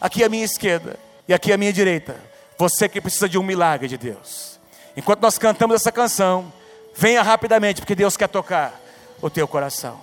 [0.00, 2.20] aqui à minha esquerda e aqui à minha direita.
[2.58, 4.60] Você que precisa de um milagre de Deus.
[4.96, 6.52] Enquanto nós cantamos essa canção,
[6.94, 8.81] venha rapidamente, porque Deus quer tocar
[9.22, 9.98] o teu coração.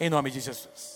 [0.00, 0.95] Em nome de Jesus.